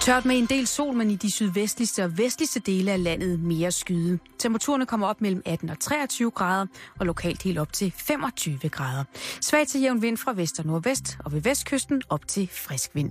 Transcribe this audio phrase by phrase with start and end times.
[0.00, 3.72] Tørt med en del sol, men i de sydvestligste og vestligste dele af landet mere
[3.72, 4.18] skyde.
[4.38, 6.66] Temperaturerne kommer op mellem 18 og 23 grader,
[6.98, 9.04] og lokalt helt op til 25 grader.
[9.40, 13.10] Svag til jævn vind fra vest og nordvest, og ved vestkysten op til frisk vind.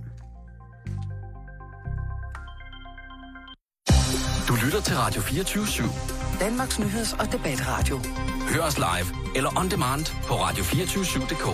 [4.48, 6.40] Du lytter til Radio 24 /7.
[6.40, 8.00] Danmarks nyheds- og debatradio.
[8.54, 11.46] Hør os live eller on demand på radio247.dk.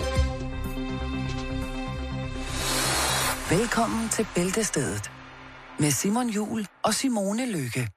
[3.51, 5.11] Velkommen til Bæltestedet
[5.79, 7.89] med Simon Jul og Simone Lykke.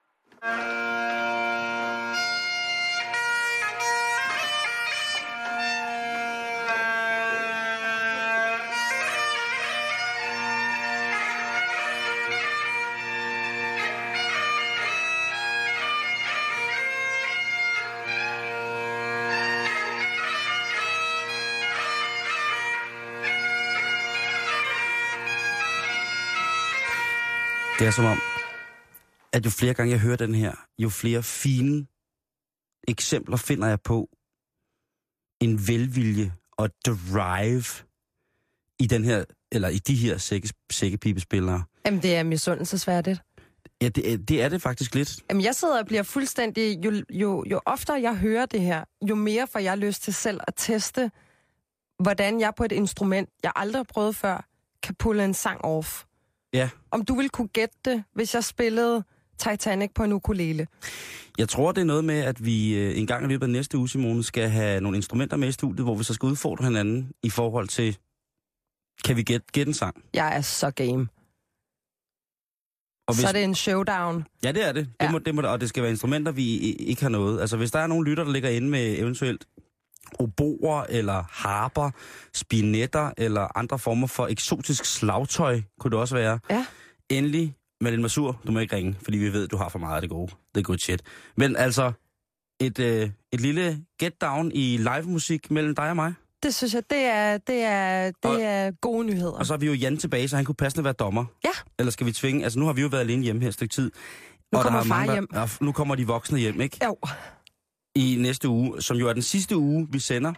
[27.80, 28.18] Det er som om,
[29.32, 31.86] at jo flere gange jeg hører den her, jo flere fine
[32.88, 34.08] eksempler finder jeg på
[35.40, 37.64] en velvilje og drive
[38.78, 41.64] i den her, eller i de her sække, sækkepibespillere.
[41.86, 43.20] Jamen, det er misundelsesværdigt.
[43.82, 45.20] Ja, det, det er det faktisk lidt.
[45.30, 46.84] Jamen, jeg sidder og bliver fuldstændig...
[46.84, 50.40] Jo, jo, jo oftere jeg hører det her, jo mere får jeg lyst til selv
[50.46, 51.10] at teste,
[52.02, 54.46] hvordan jeg på et instrument, jeg aldrig har prøvet før,
[54.82, 56.04] kan pulle en sang off.
[56.54, 56.70] Ja.
[56.90, 59.04] Om du ville kunne gætte det, hvis jeg spillede
[59.38, 60.66] Titanic på en ukulele.
[61.38, 63.78] Jeg tror, det er noget med, at vi øh, en gang i løbet af næste
[63.78, 67.12] uge, Simone, skal have nogle instrumenter med i studiet, hvor vi så skal udfordre hinanden
[67.22, 67.98] i forhold til,
[69.04, 70.04] kan vi gætte, gætte en sang?
[70.14, 71.08] Jeg er så game.
[73.08, 74.24] Og Så er det en showdown.
[74.44, 74.86] Ja, det er det.
[75.00, 75.10] Det, Ja.
[75.10, 77.40] må, det må, og det skal være instrumenter, vi ikke har noget.
[77.40, 79.46] Altså, hvis der er nogle lytter, der ligger inde med eventuelt
[80.18, 81.90] oboer, eller harper,
[82.34, 86.38] spinetter, eller andre former for eksotisk slagtøj, kunne det også være.
[86.50, 86.66] Ja.
[87.08, 90.00] Endelig, Malin Masur, du må ikke ringe, fordi vi ved, du har for meget af
[90.00, 90.32] det gode.
[90.54, 91.02] Det er good shit.
[91.36, 91.92] Men altså,
[92.60, 96.14] et, øh, et lille get down i live-musik mellem dig og mig.
[96.42, 99.32] Det synes jeg, det er, det er, det Og- er gode nyheder.
[99.32, 101.24] Og så er vi jo Jan tilbage, så han kunne passende være dommer.
[101.44, 101.50] Ja.
[101.78, 102.44] Eller skal vi tvinge?
[102.44, 103.90] Altså, nu har vi jo været alene hjemme her et stykke tid.
[104.52, 105.26] Nu og kommer er far mange, der- hjem.
[105.34, 106.78] Ja, nu kommer de voksne hjem, ikke?
[106.84, 106.96] Jo,
[107.94, 110.32] i næste uge, som jo er den sidste uge, vi sender,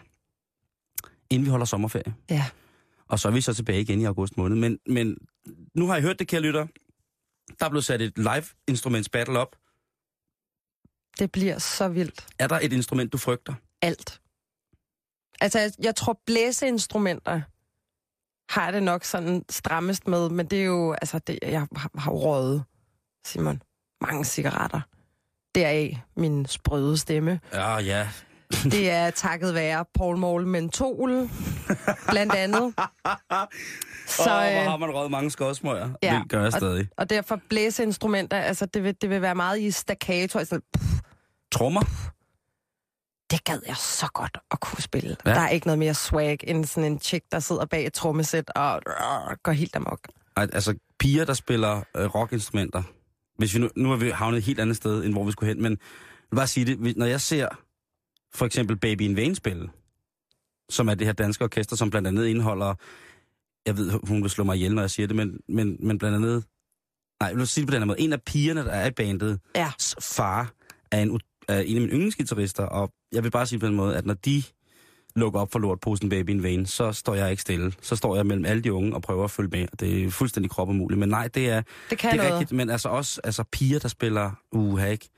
[1.29, 2.15] inden vi holder sommerferie.
[2.29, 2.45] ja.
[3.07, 4.57] Og så er vi så tilbage igen i august måned.
[4.57, 5.17] Men, men
[5.75, 6.67] nu har I hørt det, kære lytter.
[7.59, 9.55] Der er blevet sat et live instruments battle op.
[11.19, 12.27] Det bliver så vildt.
[12.39, 13.53] Er der et instrument, du frygter?
[13.81, 14.21] alt.
[15.41, 17.41] Altså, jeg, jeg tror, blæseinstrumenter
[18.53, 22.11] har det nok sådan strammest med, men det er jo, altså, det, jeg har, har
[22.11, 22.63] røget,
[23.25, 23.61] Simon,
[24.01, 24.81] mange cigaretter.
[25.55, 27.39] Deraf min sprøde stemme.
[27.53, 28.07] Ja, ja.
[28.63, 31.29] Det er takket være Paul Mol Mentol,
[32.09, 32.73] blandt andet.
[34.07, 35.89] Så, oh, hvor øh, har man røget mange skodsmøger.
[36.03, 36.87] ja, Det gør jeg og- stadig.
[36.97, 40.39] og derfor blæseinstrumenter, altså det vil, det vil være meget i staccato.
[40.39, 40.85] Altså, pff,
[41.51, 41.81] Trommer?
[43.31, 45.17] det gad jeg så godt at kunne spille.
[45.25, 45.31] Ja.
[45.31, 48.49] Der er ikke noget mere swag end sådan en chick, der sidder bag et trommesæt
[48.55, 49.99] og øh, går helt amok.
[50.35, 52.83] Altså, piger, der spiller øh, rockinstrumenter.
[53.37, 55.53] Hvis vi nu, nu er vi havnet et helt andet sted, end hvor vi skulle
[55.53, 55.61] hen.
[55.61, 55.77] Men
[56.35, 56.97] bare sige det.
[56.97, 57.47] Når jeg ser
[58.33, 59.69] for eksempel Baby in Vain spille,
[60.69, 62.73] som er det her danske orkester, som blandt andet indeholder...
[63.65, 66.15] Jeg ved, hun vil slå mig ihjel, når jeg siger det, men, men, men blandt
[66.15, 66.43] andet...
[67.21, 67.99] Nej, jeg vil sige det på den her måde.
[67.99, 69.71] En af pigerne, der er i bandet, Ja.
[70.01, 70.53] far,
[70.91, 73.97] er en, er en af mine yndlingsgitarrister, og jeg vil bare sige på den måde,
[73.97, 74.43] at når de
[75.15, 77.73] lukker op for lortposen Baby in Vain, så står jeg ikke stille.
[77.81, 79.67] Så står jeg mellem alle de unge og prøver at følge med.
[79.79, 80.99] Det er fuldstændig krop umuligt.
[80.99, 82.39] Men nej, det er, Det kan det er noget.
[82.39, 82.57] rigtigt.
[82.57, 85.09] Men altså også altså piger, der spiller, uha ikke,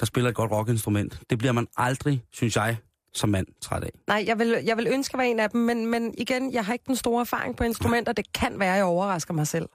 [0.00, 1.20] der spiller et godt rockinstrument.
[1.30, 2.76] Det bliver man aldrig, synes jeg,
[3.14, 3.90] som mand træt af.
[4.06, 6.64] Nej, jeg vil, jeg vil ønske at være en af dem, men, men igen, jeg
[6.64, 8.12] har ikke den store erfaring på instrumenter.
[8.12, 9.68] Det kan være, at jeg overrasker mig selv.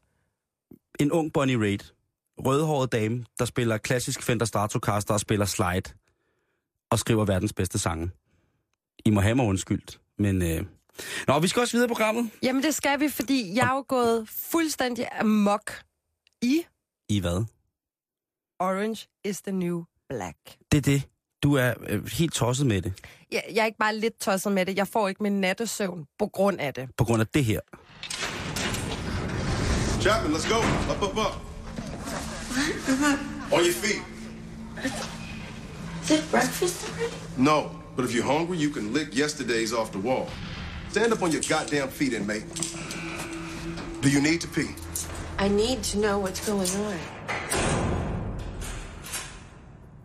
[1.00, 1.94] En ung Bonnie Raitt,
[2.46, 5.94] rødhåret dame, der spiller klassisk Fender Stratocaster og spiller slide
[6.92, 8.10] og skriver verdens bedste sange.
[9.06, 10.42] I må have mig undskyldt, men...
[10.42, 10.66] Øh...
[11.28, 12.30] Nå, vi skal også videre i programmet.
[12.44, 15.72] Jamen, det skal vi, fordi jeg er jo gået fuldstændig amok
[16.42, 16.62] i
[17.10, 17.46] I hvad?
[18.60, 20.38] Orange is the New Black.
[20.72, 21.04] Det er det.
[21.44, 22.94] Du er øh, helt tosset med det,
[23.32, 24.78] Jeg, jeg er ikke bare lidt tosset med det.
[24.78, 26.90] Jeg får ikke min nattesøvn på grund af det.
[26.98, 27.60] på grund af det her.
[30.02, 30.60] Chapman, let's go.
[30.94, 31.34] Up, up, up.
[33.54, 34.02] On your feet.
[36.04, 37.14] Is it breakfast already?
[37.38, 40.28] No, but if you're hungry, you can lick yesterday's off the wall.
[40.90, 42.46] Stand up on your goddamn feet, inmate.
[44.02, 44.70] Do you need to pee?
[45.40, 46.98] I need to know what's going on.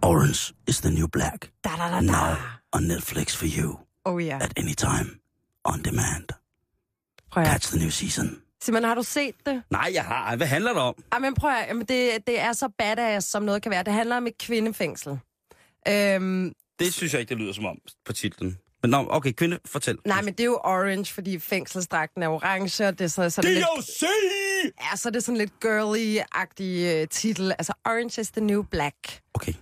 [0.03, 1.51] Orange is the new black.
[1.65, 2.37] Da, da, da, Now da.
[2.73, 4.39] on Netflix for you Oh ja.
[4.41, 5.21] at any time
[5.65, 6.29] on demand.
[7.33, 8.43] Prøv at, Catch the new season.
[8.63, 9.63] Simon, har du set det?
[9.71, 10.37] Nej, jeg har.
[10.37, 10.95] Hvad handler det om?
[11.13, 13.83] Ej, men prøv at, jamen det, det er så badass, som noget kan være.
[13.83, 15.19] Det handler om et kvindefængsel.
[15.89, 18.59] Øhm, Det synes jeg ikke, det lyder som om på titlen.
[18.83, 19.99] Men nå, okay, kvinde, fortæl.
[20.05, 23.55] nej, men det er jo orange, fordi fængselsdragten er orange, og det er sådan, sådan
[23.55, 23.65] lidt...
[23.77, 24.03] DOC!
[24.81, 27.53] Ja, så er det sådan lidt girly-agtig uh, titel.
[27.53, 29.21] Altså, orange is the new black.
[29.35, 29.53] Okay.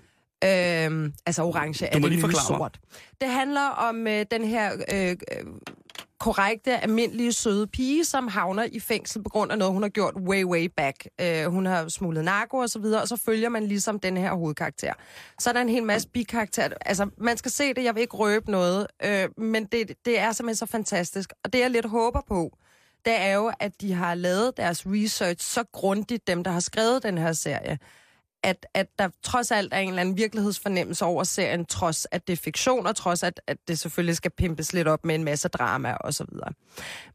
[0.44, 2.80] Øhm, altså, orange er det nye forklare sort.
[3.20, 5.16] Det handler om øh, den her øh, øh,
[6.18, 10.14] korrekte, almindelige, søde pige, som havner i fængsel på grund af noget, hun har gjort
[10.14, 11.06] way, way back.
[11.20, 14.34] Øh, hun har smuglet narko og så videre, og så følger man ligesom den her
[14.34, 14.92] hovedkarakter.
[15.40, 16.68] Så er der en hel masse bikarakterer.
[16.80, 20.32] Altså, man skal se det, jeg vil ikke røbe noget, øh, men det, det er
[20.32, 21.32] simpelthen så fantastisk.
[21.44, 22.58] Og det, jeg lidt håber på,
[23.04, 27.02] det er jo, at de har lavet deres research så grundigt, dem, der har skrevet
[27.02, 27.78] den her serie,
[28.46, 32.32] at, at der trods alt er en eller anden virkelighedsfornemmelse over serien, trods at det
[32.32, 35.48] er fiktion, og trods at, at det selvfølgelig skal pimpes lidt op med en masse
[35.48, 36.52] drama og så videre.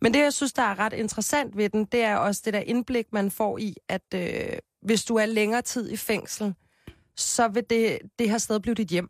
[0.02, 2.60] Men det, jeg synes, der er ret interessant ved den, det er også det der
[2.60, 6.54] indblik, man får i, at øh, hvis du er længere tid i fængsel,
[7.16, 9.10] så vil det, det her sted blive dit hjem.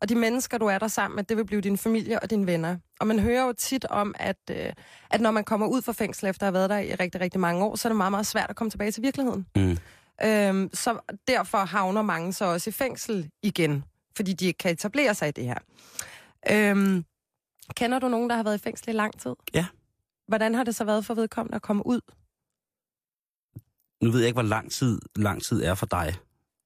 [0.00, 2.46] Og de mennesker, du er der sammen med, det vil blive din familie og dine
[2.46, 2.76] venner.
[3.00, 4.72] Og man hører jo tit om, at, øh,
[5.10, 7.40] at når man kommer ud fra fængsel efter at have været der i rigtig, rigtig
[7.40, 9.46] mange år, så er det meget, meget svært at komme tilbage til virkeligheden.
[9.56, 9.78] Mm.
[10.24, 13.84] Øhm, så derfor havner mange så også i fængsel igen,
[14.16, 15.58] fordi de ikke kan etablere sig i det her.
[16.50, 17.04] Øhm,
[17.76, 19.34] kender du nogen, der har været i fængsel i lang tid?
[19.54, 19.66] Ja.
[20.28, 22.00] Hvordan har det så været for vedkommende at komme ud?
[24.02, 26.14] Nu ved jeg ikke, hvor lang tid, lang tid er for dig,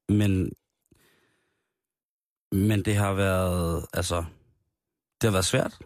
[0.09, 0.53] men,
[2.53, 4.25] men det har været, altså,
[5.21, 5.79] det har været svært,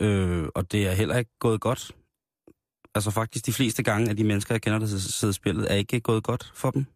[0.00, 1.96] øh, og det er heller ikke gået godt.
[2.94, 5.74] Altså faktisk de fleste gange af de mennesker, jeg kender, der sidder i spillet, er
[5.74, 6.86] ikke gået godt for dem.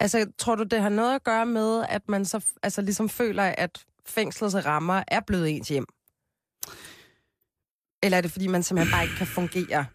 [0.00, 3.42] Altså, tror du, det har noget at gøre med, at man så altså, ligesom føler,
[3.42, 5.86] at fængslets rammer er blevet ens hjem?
[8.02, 9.86] Eller er det, fordi man simpelthen bare ikke kan fungere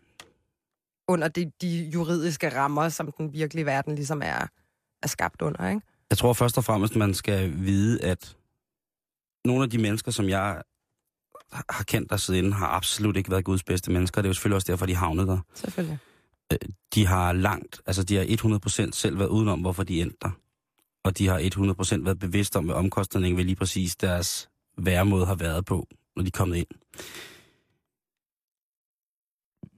[1.08, 4.48] under de, de juridiske rammer, som den virkelige verden ligesom er,
[5.04, 5.82] er skabt under, ikke?
[6.10, 8.38] Jeg tror først og fremmest, man skal vide, at
[9.46, 10.62] nogle af de mennesker, som jeg
[11.52, 14.22] har kendt der siden, har absolut ikke været Guds bedste mennesker.
[14.22, 15.40] Det er jo selvfølgelig også derfor, de havnede der.
[15.54, 15.98] Selvfølgelig.
[16.96, 18.24] De har langt, altså de har
[18.88, 20.32] 100% selv været udenom, hvorfor de endte der.
[21.04, 21.40] Og de har
[22.00, 26.24] 100% været bevidst om, hvad omkostningen ved lige præcis deres væremåde har været på, når
[26.24, 26.68] de er kommet ind.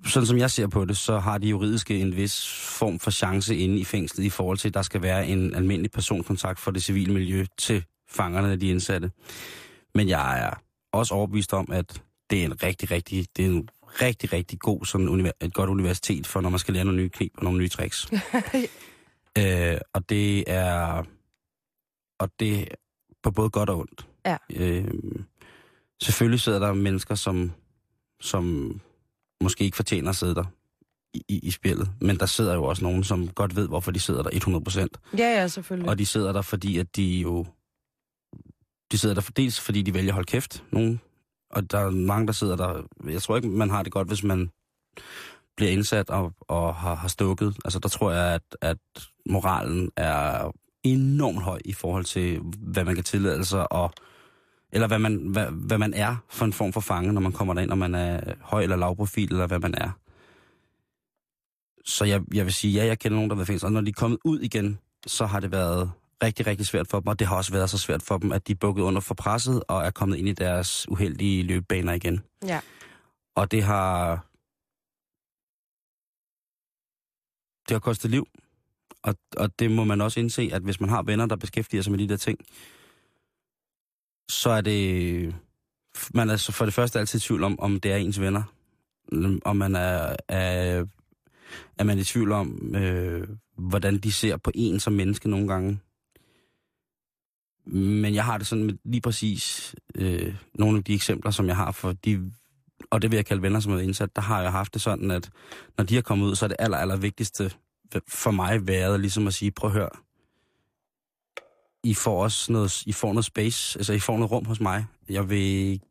[0.06, 2.48] Sådan som jeg ser på det, så har de juridiske en vis
[2.80, 5.92] form for chance inde i fængslet i forhold til, at der skal være en almindelig
[5.92, 9.12] personkontakt for det civile miljø til fangerne af de indsatte.
[9.96, 10.54] Men jeg er
[10.98, 13.70] også overbevist om, at det er en rigtig, rigtig, det er en
[14.02, 17.10] rigtig, rigtig god, sådan univer- et godt universitet for, når man skal lære nogle nye
[17.10, 18.08] knep og nogle nye tricks.
[19.40, 21.04] øh, og det er,
[22.20, 22.66] og det er
[23.24, 24.08] på både godt og ondt.
[24.26, 24.38] Ja.
[24.54, 24.92] Øh,
[26.02, 27.52] selvfølgelig sidder der mennesker, som,
[28.22, 28.74] som
[29.42, 30.46] måske ikke fortjener at sidde der
[31.14, 34.00] i, i, i spillet, men der sidder jo også nogen, som godt ved, hvorfor de
[34.00, 35.18] sidder der 100%.
[35.18, 35.90] Ja, ja, selvfølgelig.
[35.90, 37.46] Og de sidder der, fordi at de jo...
[38.92, 41.02] De sidder der for dels, fordi de vælger at holde kæft, nogen.
[41.50, 42.84] Og der er mange, der sidder der...
[43.10, 44.52] Jeg tror ikke, man har det godt, hvis man
[45.58, 47.58] bliver indsat og, og har, har stukket.
[47.66, 48.78] Altså, der tror jeg, at, at
[49.30, 50.52] moralen er
[50.84, 53.92] enormt høj i forhold til, hvad man kan tillade sig, og,
[54.72, 57.54] eller hvad man, hvad, hvad man er for en form for fange, når man kommer
[57.54, 59.90] derind, om man er høj eller lav profil, eller hvad man er.
[61.86, 63.82] Så jeg, jeg vil sige, ja, jeg kender nogen, der har været fængslet, og når
[63.82, 65.92] de er kommet ud igen, så har det været
[66.24, 68.48] rigtig, rigtig svært for dem, og det har også været så svært for dem, at
[68.48, 72.24] de er bukket under for presset og er kommet ind i deres uheldige løbebaner igen.
[72.46, 72.60] Ja.
[73.36, 74.26] Og det har...
[77.68, 78.28] Det har kostet liv.
[79.04, 81.92] Og, og det må man også indse, at hvis man har venner, der beskæftiger sig
[81.92, 82.40] med de der ting,
[84.30, 85.36] så er det...
[86.14, 88.44] Man er så for det første altid i tvivl om, om det er ens venner.
[89.46, 90.86] Om man er, er,
[91.78, 95.80] er man i tvivl om, øh, hvordan de ser på en som menneske nogle gange.
[97.72, 101.56] Men jeg har det sådan med lige præcis øh, nogle af de eksempler, som jeg
[101.56, 102.32] har for de,
[102.92, 105.12] og det vil jeg kalde venner, som er indsat, der har jeg haft det sådan,
[105.12, 105.30] at
[105.78, 107.52] når de har kommet ud, så er det aller, aller vigtigste
[108.08, 109.90] for mig været ligesom at sige, prøv at høre,
[111.84, 114.86] I får også noget, I får noget space, altså I får noget rum hos mig.
[115.10, 115.82] Jeg vil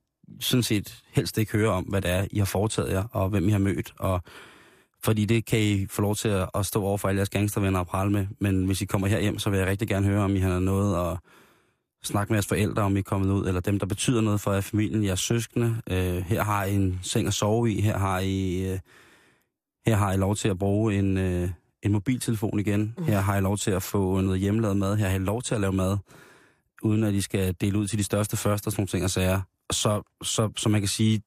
[0.40, 3.48] sådan set helst ikke høre om, hvad det er, I har foretaget jer, og hvem
[3.48, 4.22] I har mødt, og
[5.04, 7.78] fordi det kan I få lov til at, at stå over for alle jeres gangstervenner
[7.78, 8.26] og prale med.
[8.40, 10.58] Men hvis I kommer her hjem, så vil jeg rigtig gerne høre, om I har
[10.58, 11.18] noget at
[12.06, 14.52] snakke med jeres forældre, om I er kommet ud, eller dem, der betyder noget for
[14.52, 15.76] jer familien, jeres søskende.
[15.90, 18.78] Øh, her har I en seng at sove i, her har I, øh,
[19.86, 21.50] her har I lov til at bruge en, øh,
[21.82, 25.16] en mobiltelefon igen, her har I lov til at få noget hjemmelavet mad, her har
[25.16, 25.96] I lov til at lave mad,
[26.82, 29.10] uden at I skal dele ud til de største først og sådan nogle ting og
[29.10, 29.40] sager.
[29.72, 31.22] Så, så, så man kan sige,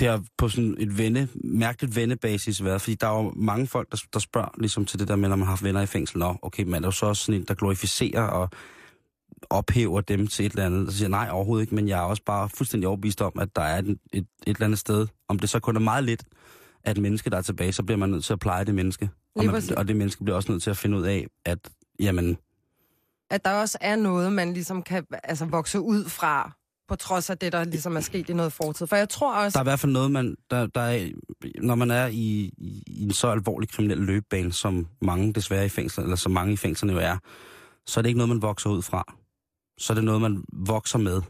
[0.00, 3.90] det har på sådan et vende, mærkeligt vendebasis været, fordi der er jo mange folk,
[3.90, 6.18] der, der spørger ligesom til det der med, når man har haft venner i fængsel,
[6.18, 8.50] Nå, okay, man er der jo så også sådan en, der glorificerer og
[9.50, 10.92] ophæver dem til et eller andet.
[10.92, 13.48] Så siger jeg, nej, overhovedet ikke, men jeg er også bare fuldstændig overbevist om, at
[13.56, 16.24] der er et, et, et eller andet sted, om det så kun er meget lidt,
[16.84, 19.10] at menneske, der er tilbage, så bliver man nødt til at pleje det menneske.
[19.36, 21.58] Og, man, og det menneske bliver også nødt til at finde ud af, at
[22.00, 22.36] jamen,
[23.30, 26.52] At der også er noget, man ligesom kan altså, vokse ud fra,
[26.88, 28.86] på trods af det, der ligesom er sket i noget fortid.
[28.86, 29.58] For jeg tror også...
[29.58, 31.08] der er i hvert fald noget, man, der, der er,
[31.62, 36.02] når man er i, i, en så alvorlig kriminel løbebane, som mange desværre i fængsel,
[36.02, 37.18] eller som mange i fængslerne jo er,
[37.86, 39.14] så er det ikke noget, man vokser ud fra.
[39.78, 41.22] Så er det noget, man vokser med.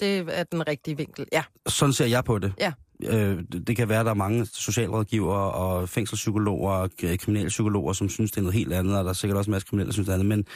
[0.00, 1.42] Det er den rigtige vinkel, ja.
[1.66, 2.52] Sådan ser jeg på det.
[2.58, 2.72] Ja.
[3.04, 8.30] Øh, det kan være, at der er mange socialrådgivere og fængselspsykologer og kriminalpsykologer, som synes,
[8.30, 10.06] det er noget helt andet, og der er sikkert også en masse kriminelle, der synes
[10.06, 10.28] det er andet.
[10.28, 10.46] Men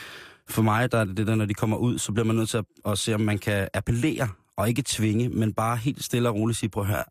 [0.49, 2.49] for mig, der er det det der, når de kommer ud, så bliver man nødt
[2.49, 6.29] til at, at se, om man kan appellere, og ikke tvinge, men bare helt stille
[6.29, 7.03] og roligt sige, prøv her,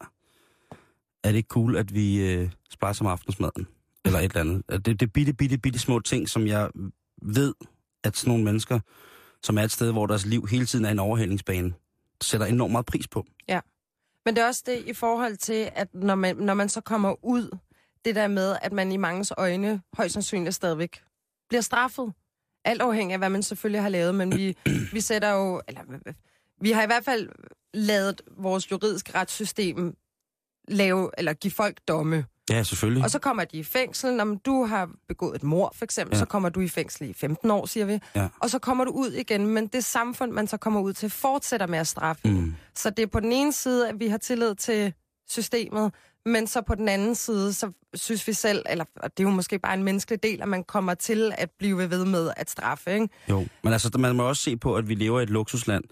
[1.24, 3.68] er det ikke cool, at vi øh, splejser om aftensmaden?
[4.06, 4.86] Eller et eller andet.
[4.86, 6.70] Det, det er bitte, bitte, bitte små ting, som jeg
[7.22, 7.54] ved,
[8.04, 8.80] at sådan nogle mennesker,
[9.44, 11.74] som er et sted, hvor deres liv hele tiden er en overhældingsbane,
[12.22, 13.26] sætter enormt meget pris på.
[14.26, 17.26] Men det er også det i forhold til, at når man, når man så kommer
[17.26, 17.58] ud,
[18.06, 21.04] det der med, at man i mangens øjne højst sandsynligt stadigvæk
[21.50, 22.14] bliver straffet.
[22.66, 24.58] Alt afhængig af, hvad man selvfølgelig har lavet, men vi,
[24.94, 25.82] vi sætter jo, eller
[26.62, 27.30] vi har i hvert fald
[27.74, 29.98] lavet vores juridiske retssystem
[30.68, 32.26] lave, eller give folk domme.
[32.50, 33.04] Ja, selvfølgelig.
[33.04, 34.14] Og så kommer de i fængsel.
[34.14, 36.20] Når du har begået et mor, for eksempel, Ja.
[36.20, 38.00] så kommer du i fængsel i 15 år, siger vi.
[38.16, 38.28] Ja.
[38.42, 41.68] Og så kommer du ud igen, men det samfund, man så kommer ud til, fortsætter
[41.68, 42.28] med at straffe.
[42.30, 42.54] Mm.
[42.76, 44.94] Så det er på den ene side, at vi har tillid til
[45.30, 45.94] systemet,
[46.26, 49.60] men så på den anden side, så synes vi selv, eller det er jo måske
[49.60, 53.10] bare en menneskelig del, at man kommer til at blive ved med at straffe, ikke?
[53.30, 55.84] Jo, men altså, man må også se på, at vi lever i et luksusland.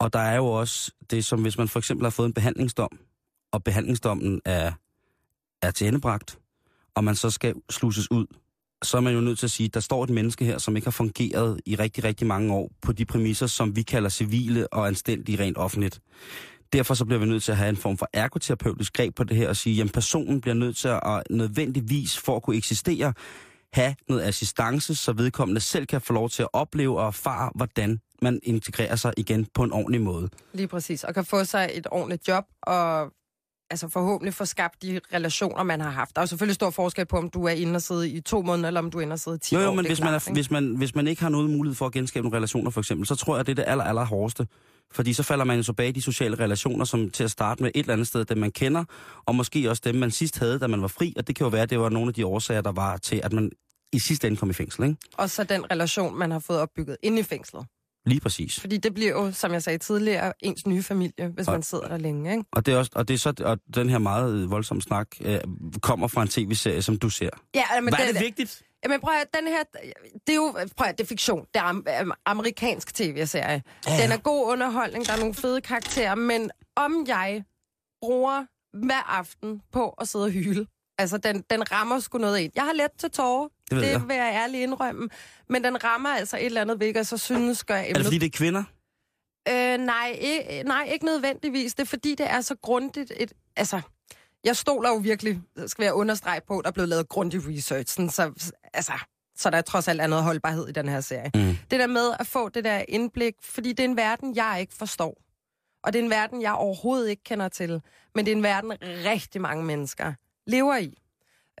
[0.00, 2.98] Og der er jo også det, som hvis man for eksempel har fået en behandlingsdom,
[3.52, 4.72] og behandlingsdommen er,
[5.66, 6.38] er tilendebragt,
[6.94, 8.26] og man så skal sluses ud,
[8.82, 10.76] så er man jo nødt til at sige, at der står et menneske her, som
[10.76, 14.72] ikke har fungeret i rigtig, rigtig mange år på de præmisser, som vi kalder civile
[14.72, 16.00] og anstændige rent offentligt.
[16.72, 19.36] Derfor så bliver vi nødt til at have en form for ergoterapeutisk greb på det
[19.36, 23.12] her og sige, at personen bliver nødt til at nødvendigvis for at kunne eksistere,
[23.72, 28.00] have noget assistance, så vedkommende selv kan få lov til at opleve og erfare, hvordan
[28.22, 30.28] man integrerer sig igen på en ordentlig måde.
[30.52, 31.04] Lige præcis.
[31.04, 33.12] Og kan få sig et ordentligt job, og
[33.70, 36.16] altså forhåbentlig få skabt de relationer, man har haft.
[36.16, 38.42] Der er jo selvfølgelig stor forskel på, om du er inde og sidde i to
[38.42, 39.74] måneder, eller om du er inde og sidde i 10 Jo, jo, år.
[39.74, 40.36] men det hvis, man klart, er, ikke?
[40.36, 43.06] hvis, man, hvis man ikke har nogen mulighed for at genskabe nogle relationer, for eksempel,
[43.06, 44.46] så tror jeg, det er det aller, aller hårdeste.
[44.92, 47.70] Fordi så falder man jo tilbage i de sociale relationer, som til at starte med
[47.74, 48.84] et eller andet sted, dem man kender,
[49.26, 51.14] og måske også dem, man sidst havde, da man var fri.
[51.16, 53.20] Og det kan jo være, at det var nogle af de årsager, der var til,
[53.24, 53.50] at man
[53.92, 54.96] i sidste ende kom i fængsel, ikke?
[55.18, 57.66] Og så den relation, man har fået opbygget inde i fængslet.
[58.06, 58.60] Lige præcis.
[58.60, 61.88] Fordi det bliver jo, som jeg sagde tidligere, ens nye familie, hvis Og- man sidder
[61.88, 62.44] der længe, ikke?
[62.52, 65.40] Og det er, også, og det er så, og den her meget voldsomme snak øh,
[65.82, 67.30] kommer fra en tv-serie, som du ser.
[67.54, 68.62] Ja, men Hvad er det vigtigt?
[68.84, 69.62] Jamen prøv at, den her,
[70.26, 71.40] det er jo, prøv at, det er fiktion.
[71.54, 73.62] Det er am, amerikansk tv-serie.
[73.88, 74.02] Ja.
[74.02, 77.44] Den er god underholdning, der er nogle fede karakterer, men om jeg
[78.02, 78.44] bruger
[78.86, 80.66] hver aften på at sidde og hyle,
[80.98, 82.52] altså den, den rammer sgu noget ind.
[82.54, 84.08] Jeg har let til tårer, Det ved det jeg.
[84.08, 85.08] vil jeg ærligt indrømme,
[85.48, 88.26] men den rammer altså et eller andet og så synes gør Er det fordi, det
[88.26, 88.64] er kvinder?
[89.48, 91.74] Øh, nej, ikke, nej, ikke nødvendigvis.
[91.74, 93.32] Det er fordi, det er så grundigt et...
[93.56, 93.80] Altså,
[94.44, 97.94] jeg stoler jo virkelig, skal jeg understrege på, der er blevet lavet grundig research.
[97.94, 98.92] Sådan, så, altså,
[99.36, 101.30] så der er trods alt er noget holdbarhed i den her serie.
[101.34, 101.56] Mm.
[101.70, 104.74] Det der med at få det der indblik, fordi det er en verden, jeg ikke
[104.74, 105.16] forstår.
[105.84, 107.82] Og det er en verden, jeg overhovedet ikke kender til.
[108.14, 110.12] Men det er en verden, rigtig mange mennesker
[110.46, 110.98] lever i.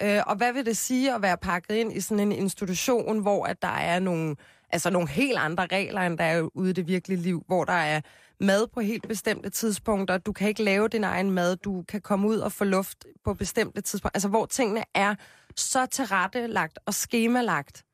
[0.02, 3.46] Øh, og hvad vil det sige at være pakket ind i sådan en institution, hvor
[3.46, 4.36] at der er nogle,
[4.70, 7.72] altså nogle helt andre regler, end der er ude i det virkelige liv, hvor der
[7.72, 8.00] er
[8.40, 12.28] mad på helt bestemte tidspunkter, du kan ikke lave din egen mad, du kan komme
[12.28, 15.14] ud og få luft på bestemte tidspunkter, altså hvor tingene er
[15.56, 17.84] så tilrettelagt og skemalagt.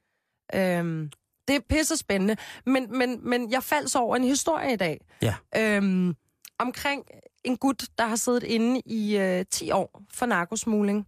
[0.55, 1.11] Øhm,
[1.49, 5.35] det er pisse spændende, men, men, men jeg faldt over en historie i dag, Ja.
[5.57, 6.15] øhm,
[6.59, 7.05] omkring
[7.45, 11.07] en gut, der har siddet inde i øh, 10 år for narkosmugling.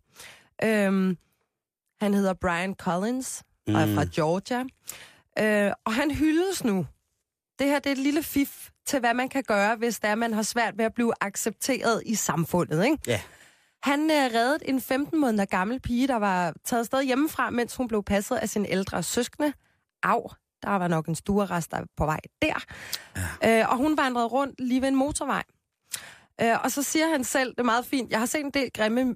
[0.65, 1.17] Øhm,
[2.01, 3.75] han hedder Brian Collins mm.
[3.75, 4.65] og er fra Georgia.
[5.39, 6.87] Øh, og han hyldes nu.
[7.59, 10.35] Det her det er et lille fif til, hvad man kan gøre, hvis der man
[10.35, 12.85] har svært ved at blive accepteret i samfundet.
[12.85, 12.99] Ikke?
[13.07, 13.21] Ja.
[13.83, 17.89] Han øh, reddede en 15 måneder gammel pige, der var taget afsted hjemmefra, mens hun
[17.89, 19.53] blev passet af sin ældre søskende.
[20.03, 20.29] Au,
[20.63, 22.65] der var nok en stuerrest, der på vej der.
[23.43, 23.61] Ja.
[23.61, 25.43] Øh, og hun vandrede rundt lige ved en motorvej.
[26.43, 28.71] Øh, og så siger han selv, det er meget fint, jeg har set en del
[28.75, 29.15] grimme,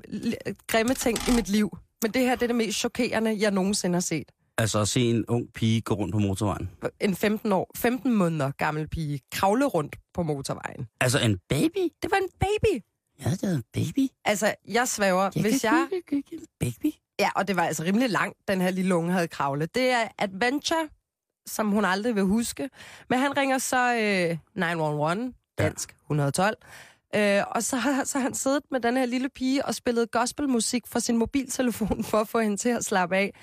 [0.66, 3.96] grimme ting i mit liv, men det her det er det mest chokerende, jeg nogensinde
[3.96, 4.32] har set.
[4.58, 6.70] Altså at se en ung pige gå rundt på motorvejen.
[7.00, 10.88] En 15, år, 15 måneder gammel pige kravle rundt på motorvejen.
[11.00, 11.78] Altså en baby?
[12.02, 12.82] Det var en baby.
[13.24, 14.08] Ja, det er en baby.
[14.24, 15.88] Altså, jeg svæver, Jeg hvis jeg...
[15.92, 16.94] ikke- ikke- ikke- Baby?
[17.18, 19.74] Ja, og det var altså rimelig langt, den her lille unge havde kravlet.
[19.74, 20.88] Det er Adventure,
[21.46, 22.70] som hun aldrig vil huske.
[23.10, 26.56] Men han ringer så øh, 911, dansk 112.
[27.14, 30.10] Øh, og så har, så har han siddet med den her lille pige og spillet
[30.10, 33.34] gospelmusik fra sin mobiltelefon for at få hende til at slappe af.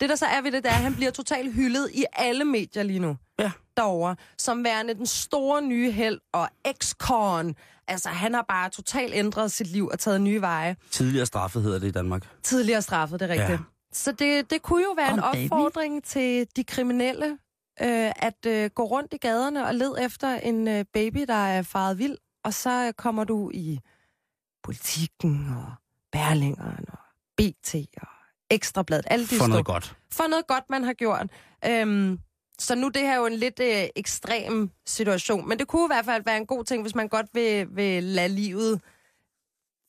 [0.00, 2.44] Det, der så er ved det, det er, at han bliver totalt hyldet i alle
[2.44, 3.16] medier lige nu.
[3.38, 3.50] Ja.
[3.76, 4.16] Derovre.
[4.38, 7.54] Som værende den store nye held og ex-con.
[7.88, 11.78] Altså, han har bare totalt ændret sit liv og taget nye veje Tidligere straffet hedder
[11.78, 12.26] det i Danmark.
[12.42, 13.50] tidligere straffet, det er rigtigt.
[13.50, 13.58] Ja.
[13.92, 15.50] Så det, det kunne jo være en Om baby.
[15.52, 17.26] opfordring til de kriminelle,
[17.82, 21.62] øh, at øh, gå rundt i gaderne og led efter en øh, baby, der er
[21.62, 23.80] faret vild, og så kommer du i
[24.62, 25.72] politikken og
[26.12, 26.98] Berlingeren og
[27.36, 28.08] BT og
[28.50, 29.96] Ekstrabladet, alle de For noget godt.
[30.10, 31.26] for noget godt, man har gjort.
[31.66, 32.18] Øhm,
[32.58, 35.88] så nu det her er jo en lidt øh, ekstrem situation, men det kunne i
[35.94, 38.80] hvert fald være en god ting, hvis man godt vil, vil lade livet.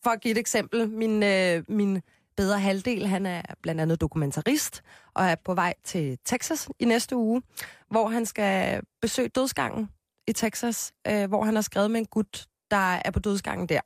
[0.04, 2.02] For at give et eksempel, min, øh, min
[2.38, 4.82] bedre halvdel, han er blandt andet dokumentarist,
[5.14, 7.42] og er på vej til Texas i næste uge,
[7.90, 9.90] hvor han skal besøge dødsgangen
[10.28, 13.82] i Texas, øh, hvor han har skrevet med en gut, der er på dødsgangen der,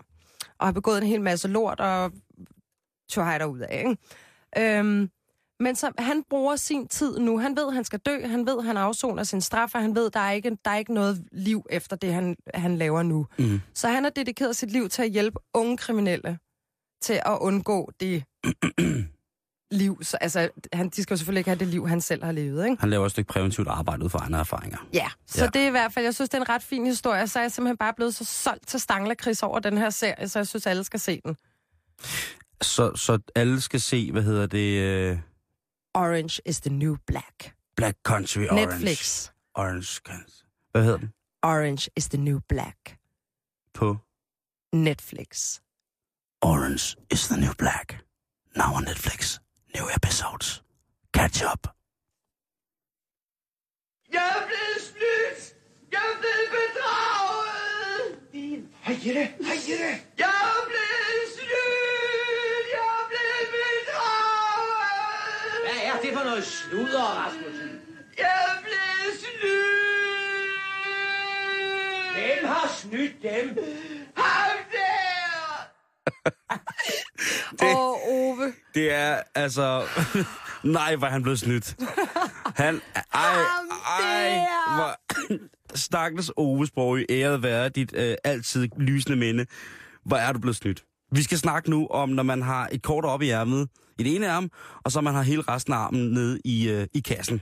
[0.58, 2.12] og har begået en hel masse lort og
[3.10, 3.98] tør ud af, ikke?
[4.58, 5.10] Øhm,
[5.60, 7.40] men så, han bruger sin tid nu.
[7.40, 8.26] Han ved, han skal dø.
[8.26, 10.94] Han ved, han afsoner sin straf, og han ved, der er ikke, der er ikke
[10.94, 13.28] noget liv efter det, han, han laver nu.
[13.40, 13.62] Mm.
[13.74, 16.40] Så han har dedikeret sit liv til at hjælpe unge kriminelle
[17.02, 18.24] til at undgå det
[19.72, 20.00] liv.
[20.04, 22.66] Så, altså, han, de skal jo selvfølgelig ikke have det liv, han selv har levet,
[22.66, 22.80] ikke?
[22.80, 24.78] Han laver et stykke præventivt arbejde ud fra egne erfaringer.
[24.94, 25.50] Ja, så Ja.
[25.50, 27.28] det er i hvert fald, jeg synes, det er en ret fin historie.
[27.28, 30.40] Så er jeg simpelthen bare blevet så solgt til Stanglerkris over den her serie, så
[30.40, 31.38] jeg synes, alle skal se den.
[32.62, 35.12] Så, så alle skal se, hvad hedder det?
[35.12, 35.20] Uh,
[35.94, 37.54] Orange is the new black.
[37.76, 38.66] Black Country Orange.
[38.66, 39.30] Netflix.
[39.56, 40.44] Orange Country.
[40.72, 41.12] Hvad hedder den?
[41.44, 42.98] Orange is the new black.
[43.74, 43.98] På
[44.74, 45.60] Netflix.
[46.42, 47.98] Orange is the New Black.
[48.56, 49.40] Now on Netflix.
[49.78, 50.62] New episodes.
[51.14, 51.68] Catch up.
[54.14, 55.40] Jeg er blevet snydt!
[55.92, 58.04] Jeg er blevet bedraget!
[58.86, 59.92] Hej Jette, hej Jette.
[60.24, 62.66] Jeg er blevet snydt!
[62.76, 64.88] Jeg er blevet bedraget!
[65.66, 67.72] Hvad er det for noget sludder, Rasmussen?
[68.18, 70.58] Jeg er blevet snydt!
[72.16, 73.48] Hvem har snydt dem?
[74.16, 74.98] Ham der!
[77.76, 78.54] Åh, oh, Ove.
[78.78, 79.84] Det er altså...
[80.64, 81.76] Nej, hvor han blevet snydt.
[82.56, 82.82] Han...
[83.14, 83.38] Ej,
[84.00, 84.96] ej, hvor...
[85.78, 89.46] Stakkels Ove Sprogø, æret være dit øh, altid lysende minde.
[90.06, 90.84] Hvor er du blevet snydt?
[91.12, 94.16] Vi skal snakke nu om, når man har et kort op i ærmet, i det
[94.16, 94.50] ene arm,
[94.84, 97.42] og så man har hele resten af armen nede i, øh, i kassen,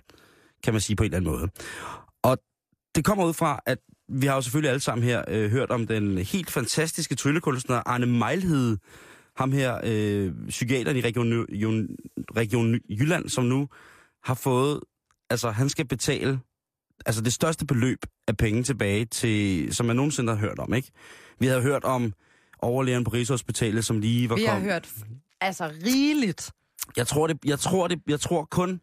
[0.64, 1.50] kan man sige på en eller anden måde.
[2.24, 2.38] Og
[2.96, 3.78] det kommer ud fra, at
[4.10, 8.06] vi har jo selvfølgelig alle sammen her øh, hørt om den helt fantastiske tryllekunstner Arne
[8.06, 8.78] Mejlhede,
[9.38, 11.88] ham her, øh, psykiateren i Region, Region,
[12.36, 13.68] Region Jylland, som nu
[14.24, 14.80] har fået,
[15.30, 16.40] altså han skal betale
[17.06, 20.92] altså det største beløb af penge tilbage til, som man nogensinde har hørt om, ikke?
[21.40, 22.14] Vi havde hørt om
[22.60, 24.72] overlægeren på Rigshospitalet, som lige var Vi har kommet.
[24.72, 24.90] hørt
[25.42, 26.52] altså rigeligt.
[26.98, 28.82] Jeg tror, det, jeg, tror det, jeg tror kun,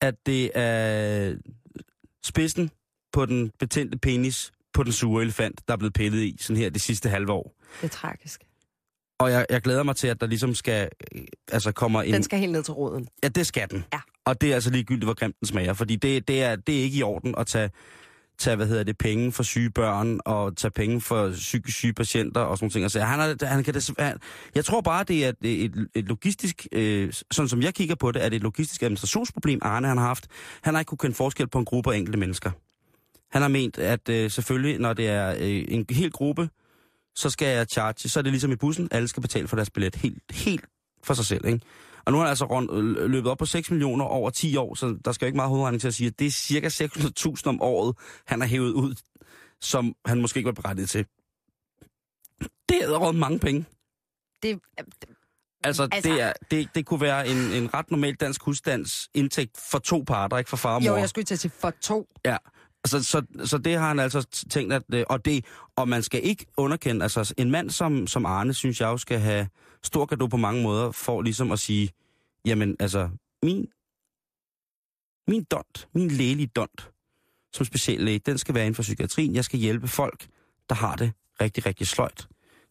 [0.00, 1.34] at det er
[2.24, 2.70] spidsen
[3.12, 6.70] på den betændte penis på den sure elefant, der er blevet pillet i sådan her
[6.70, 7.54] det sidste halve år.
[7.80, 8.40] Det er tragisk.
[9.18, 12.14] Og jeg, jeg glæder mig til, at der ligesom skal, øh, altså kommer en...
[12.14, 13.08] Den skal helt ned til roden.
[13.22, 13.84] Ja, det skal den.
[13.92, 14.00] Ja.
[14.24, 16.82] Og det er altså ligegyldigt, hvor grimt den smager, fordi det, det, er, det er
[16.82, 17.70] ikke i orden at tage,
[18.38, 22.40] tage, hvad hedder det, penge for syge børn, og tage penge for psykisk syge patienter
[22.40, 22.82] og sådan nogle ting.
[22.82, 24.18] Altså, han er, han kan det, han,
[24.54, 28.12] jeg tror bare, det er et, et, et logistisk, øh, sådan som jeg kigger på
[28.12, 30.26] det, er det et logistisk administrationsproblem, Arne han har haft.
[30.62, 32.50] Han har ikke kunne kende forskel på en gruppe og enkelte mennesker.
[33.30, 36.48] Han har ment, at øh, selvfølgelig, når det er øh, en hel gruppe,
[37.16, 39.70] så skal jeg charge, så er det ligesom i bussen, alle skal betale for deres
[39.70, 40.64] billet helt, helt
[41.04, 41.60] for sig selv, ikke?
[42.04, 44.74] Og nu har han altså rund, øh, løbet op på 6 millioner over 10 år,
[44.74, 47.42] så der skal jo ikke meget hovedregning til at sige, at det er cirka 600.000
[47.46, 48.94] om året, han har hævet ud,
[49.60, 51.06] som han måske ikke var berettiget til.
[52.68, 53.64] Det er råd mange penge.
[54.42, 54.60] Det,
[55.64, 56.10] Altså, Altså- altså...
[56.10, 60.04] Det, er, det, det kunne være en, en ret normal dansk husstands indtægt for to
[60.06, 60.90] parter, ikke for far og mor.
[60.90, 62.08] jo, jeg skulle til at sige for to.
[62.24, 62.36] Ja,
[62.88, 65.44] så, så, så det har han altså tænkt, at, øh, og, det,
[65.76, 69.18] og man skal ikke underkende, altså en mand som, som Arne, synes jeg jo skal
[69.18, 69.48] have
[69.82, 71.90] stor gave på mange måder, for ligesom at sige,
[72.44, 73.10] jamen altså,
[73.42, 73.66] min,
[75.28, 76.90] min dont, min lægelige dont,
[77.52, 79.34] som speciallæge, den skal være inden for psykiatrien.
[79.34, 80.26] Jeg skal hjælpe folk,
[80.68, 82.28] der har det rigtig, rigtig sløjt.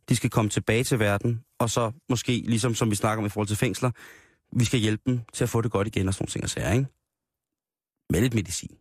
[0.10, 3.30] De skal komme tilbage til verden, og så måske, ligesom som vi snakker om i
[3.30, 3.91] forhold til fængsler,
[4.51, 6.49] vi skal hjælpe dem til at få det godt igen og sådan nogle ting og
[6.49, 6.88] sager, ikke?
[8.10, 8.78] med lidt medicin.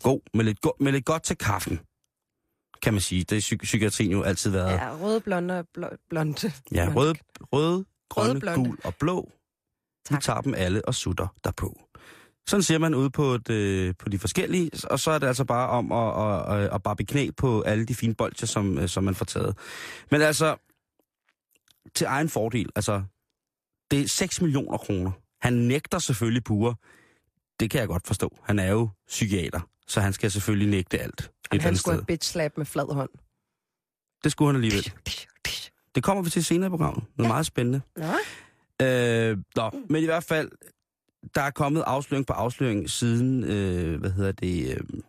[0.00, 1.80] God, med lidt, go- med lidt godt til kaffen,
[2.82, 3.24] kan man sige.
[3.24, 4.70] Det er psy- psykiatrien jo altid været.
[4.72, 6.52] Ja, røde, blonde og bl- blonde.
[6.72, 7.14] Ja, rød,
[7.52, 8.64] rød, grønne, blonde.
[8.64, 9.30] gul og blå.
[10.08, 10.22] Vi Tak.
[10.22, 11.80] tager dem alle og sutter derpå.
[12.48, 15.44] Sådan ser man ude på, et, øh, på de forskellige, og så er det altså
[15.44, 16.08] bare om at,
[16.56, 19.24] at, at, at barbe knæ på alle de fine bolcher, som, øh, som man får
[19.24, 19.58] taget.
[20.10, 20.56] Men altså,
[21.94, 23.02] til egen fordel, altså,
[23.90, 25.10] det er 6 millioner kroner.
[25.40, 26.74] Han nægter selvfølgelig pure.
[27.60, 28.38] Det kan jeg godt forstå.
[28.42, 31.30] Han er jo psykiater, så han skal selvfølgelig nægte alt.
[31.52, 33.10] Et Han, skulle have bitch slap med flad hånd.
[34.24, 34.92] Det skulle han alligevel.
[35.94, 37.04] Det kommer vi til senere i programmet.
[37.16, 37.32] Noget ja.
[37.32, 37.80] meget spændende.
[37.96, 38.06] Nå.
[38.86, 40.50] Øh, nå, men i hvert fald,
[41.34, 45.02] der er kommet afsløring på afsløring siden, øh, hvad hedder det, øh,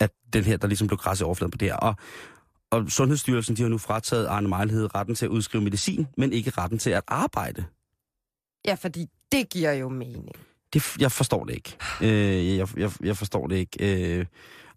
[0.00, 1.76] at den her, der ligesom blev græsset overfladen på det her.
[1.76, 1.94] Og,
[2.70, 6.50] og Sundhedsstyrelsen, de har nu frataget Arne Mejlhed retten til at udskrive medicin, men ikke
[6.50, 7.64] retten til at arbejde.
[8.64, 10.36] Ja, fordi det giver jo mening.
[10.72, 11.76] Det, jeg forstår det ikke.
[12.02, 14.18] Øh, jeg, jeg, jeg forstår det ikke.
[14.18, 14.26] Øh,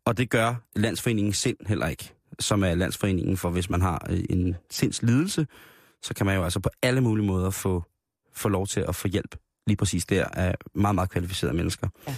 [0.05, 4.23] og det gør Landsforeningen Sind heller ikke, som er Landsforeningen for, hvis man har øh,
[4.29, 5.47] en sindslidelse,
[6.01, 7.83] så kan man jo altså på alle mulige måder få,
[8.33, 9.35] få lov til at få hjælp
[9.67, 11.87] lige præcis der af meget, meget kvalificerede mennesker.
[12.07, 12.15] Ja.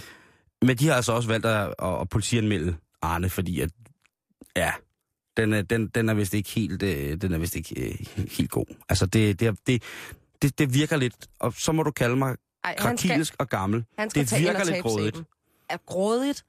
[0.62, 3.70] Men de har altså også valgt at, at, at politianmelde Arne, fordi at,
[4.56, 4.72] ja,
[5.36, 8.50] den er, den, den er vist ikke helt, øh, den er vist ikke øh, helt
[8.50, 8.66] god.
[8.88, 9.82] Altså det, det, det,
[10.42, 13.84] det, det virker lidt, og så må du kalde mig Ej, krakilsk og gammel.
[13.98, 15.22] han skal det virker lidt grådigt.
[15.68, 16.44] Er grådigt?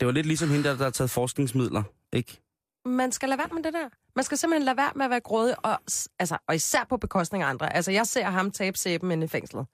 [0.00, 2.40] Det var lidt ligesom hende, der, der har taget forskningsmidler, ikke?
[2.84, 3.88] Man skal lade være med det der.
[4.16, 5.78] Man skal simpelthen lade være med at være grådig, og,
[6.18, 7.76] altså, og især på bekostning af andre.
[7.76, 9.66] Altså, jeg ser ham tabe sæben inde i fængslet.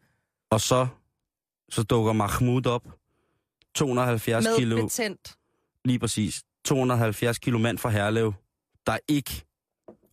[0.50, 0.86] Og så,
[1.68, 2.82] så dukker Mahmoud op.
[3.74, 5.36] 270 Med kilo, betændt.
[5.84, 6.42] lige præcis.
[6.64, 8.32] 270 kilo mand fra Herlev,
[8.86, 9.44] der ikke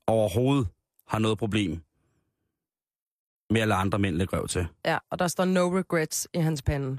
[0.08, 0.68] overhovedet
[1.08, 1.82] har noget problem
[3.50, 4.68] med at lade andre mænd lægge røv til.
[4.86, 6.98] Ja, og der står no regrets i hans pande.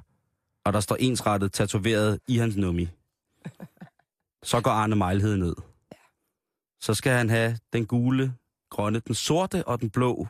[0.65, 2.89] Og der står ensrettet tatoveret i hans nummi.
[4.43, 5.55] Så går Arne Mejlhed ned.
[6.81, 8.35] Så skal han have den gule,
[8.71, 10.27] grønne, den sorte og den blå.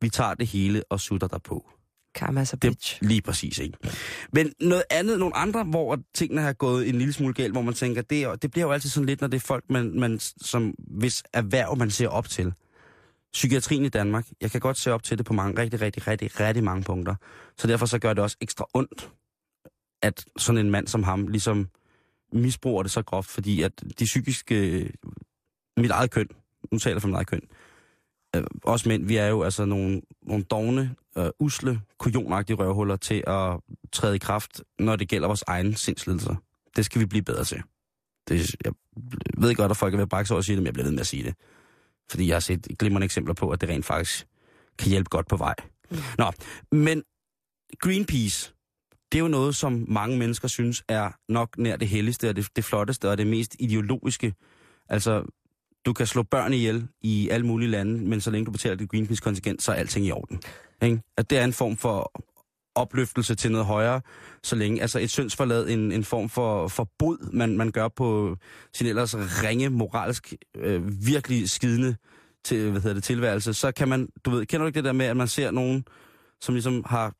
[0.00, 1.70] Vi tager det hele og sutter der på.
[2.14, 2.98] Karmas og Det bitch.
[3.02, 3.78] lige præcis, ikke?
[4.32, 7.74] Men noget andet, nogle andre, hvor tingene har gået en lille smule galt, hvor man
[7.74, 10.18] tænker, det, er, det bliver jo altid sådan lidt, når det er folk, man, man,
[10.20, 12.52] som hvis erhverv man ser op til.
[13.32, 16.40] Psykiatrien i Danmark, jeg kan godt se op til det på mange, rigtig, rigtig, rigtig,
[16.40, 17.14] rigtig mange punkter.
[17.58, 19.10] Så derfor så gør det også ekstra ondt,
[20.02, 21.68] at sådan en mand som ham ligesom
[22.32, 24.90] misbruger det så groft, fordi at de psykiske,
[25.76, 26.28] mit eget køn,
[26.72, 27.42] nu taler jeg for mit eget køn,
[28.36, 33.24] øh, også mænd, vi er jo altså nogle, nogle dogne, øh, usle, kujonagtige røvhuller til
[33.26, 33.60] at
[33.92, 36.34] træde i kraft, når det gælder vores egen sindslidelser.
[36.76, 37.62] Det skal vi blive bedre til.
[38.28, 38.72] Det, jeg
[39.38, 40.74] ved godt, at folk er ved at brække sig over at sige det, men jeg
[40.74, 41.34] bliver ved med at sige det.
[42.10, 44.26] Fordi jeg har set glimrende eksempler på, at det rent faktisk
[44.78, 45.54] kan hjælpe godt på vej.
[45.90, 45.96] Mm.
[46.18, 46.32] Nå,
[46.72, 47.02] men
[47.78, 48.52] Greenpeace,
[49.12, 52.48] det er jo noget, som mange mennesker synes er nok nær det helligste og det,
[52.56, 54.34] det flotteste og det mest ideologiske.
[54.88, 55.24] Altså,
[55.86, 58.90] du kan slå børn ihjel i alle mulige lande, men så længe du betaler dit
[58.90, 60.40] Greenpeace-kontingent, så er alting i orden.
[60.82, 61.02] Ikke?
[61.16, 62.12] At det er en form for
[62.80, 64.00] opløftelse til noget højere,
[64.42, 68.36] så længe, altså et syndsforlad, en, en form for, for bod, man, man gør på
[68.74, 71.96] sin ellers ringe, moralsk, øh, virkelig skidende
[72.44, 74.92] til, hvad hedder det, tilværelse, så kan man, du ved, kender du ikke det der
[74.92, 75.84] med, at man ser nogen,
[76.40, 77.14] som ligesom har,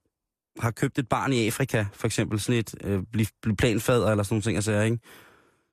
[0.61, 4.43] har købt et barn i Afrika, for eksempel sådan et, øh, planfader eller sådan nogle
[4.43, 4.99] ting, altså, ikke?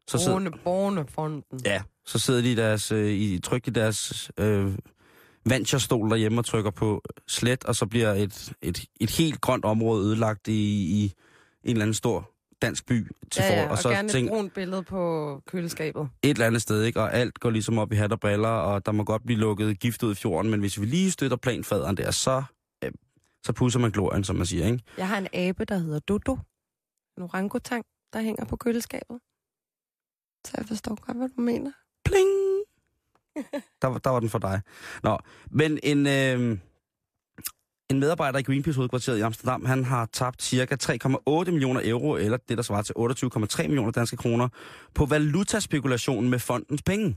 [0.10, 1.44] Så sidder- Borne, Bornefonden.
[1.66, 4.72] Ja, så sidder de i deres, øh, i, trygt i deres øh,
[5.50, 10.06] venturestol derhjemme og trykker på slet, og så bliver et, et, et helt grønt område
[10.06, 10.52] ødelagt i,
[11.04, 11.04] i
[11.64, 12.32] en eller anden stor
[12.62, 15.42] dansk by til Ja, for, ja, og, og så gerne et tænk, brunt billede på
[15.48, 16.10] køleskabet.
[16.24, 17.02] et eller andet sted, ikke?
[17.02, 19.80] og alt går ligesom op i hat og briller, og der må godt blive lukket
[19.80, 22.44] gift ud i fjorden, men hvis vi lige støtter planfaderen der, så,
[22.84, 22.92] øh,
[23.46, 24.84] så pusser man glorien, som man siger, ikke?
[24.98, 26.38] Jeg har en abe, der hedder Dodo.
[27.18, 29.20] En orangutang, der hænger på køleskabet.
[30.46, 31.72] Så jeg forstår godt, hvad du mener.
[32.06, 32.47] Pling!
[33.82, 34.62] Der, var- der var den for dig.
[35.04, 35.18] Nå,
[35.52, 36.58] men en, øh,
[37.90, 42.38] en medarbejder i Greenpeace hovedkvarteret i Amsterdam, han har tabt cirka 3,8 millioner euro, eller
[42.38, 44.48] det, der svarer til 28,3 millioner danske kroner,
[44.96, 47.16] på valutaspekulation med fondens penge.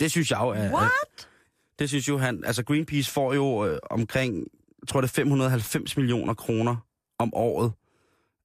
[0.00, 0.72] Det synes jeg jo er...
[0.72, 1.28] What?
[1.78, 2.44] Det synes jo han...
[2.44, 4.36] Altså Greenpeace får jo øh, omkring,
[4.82, 6.76] jeg tror det er 590 millioner kroner
[7.18, 7.72] om året,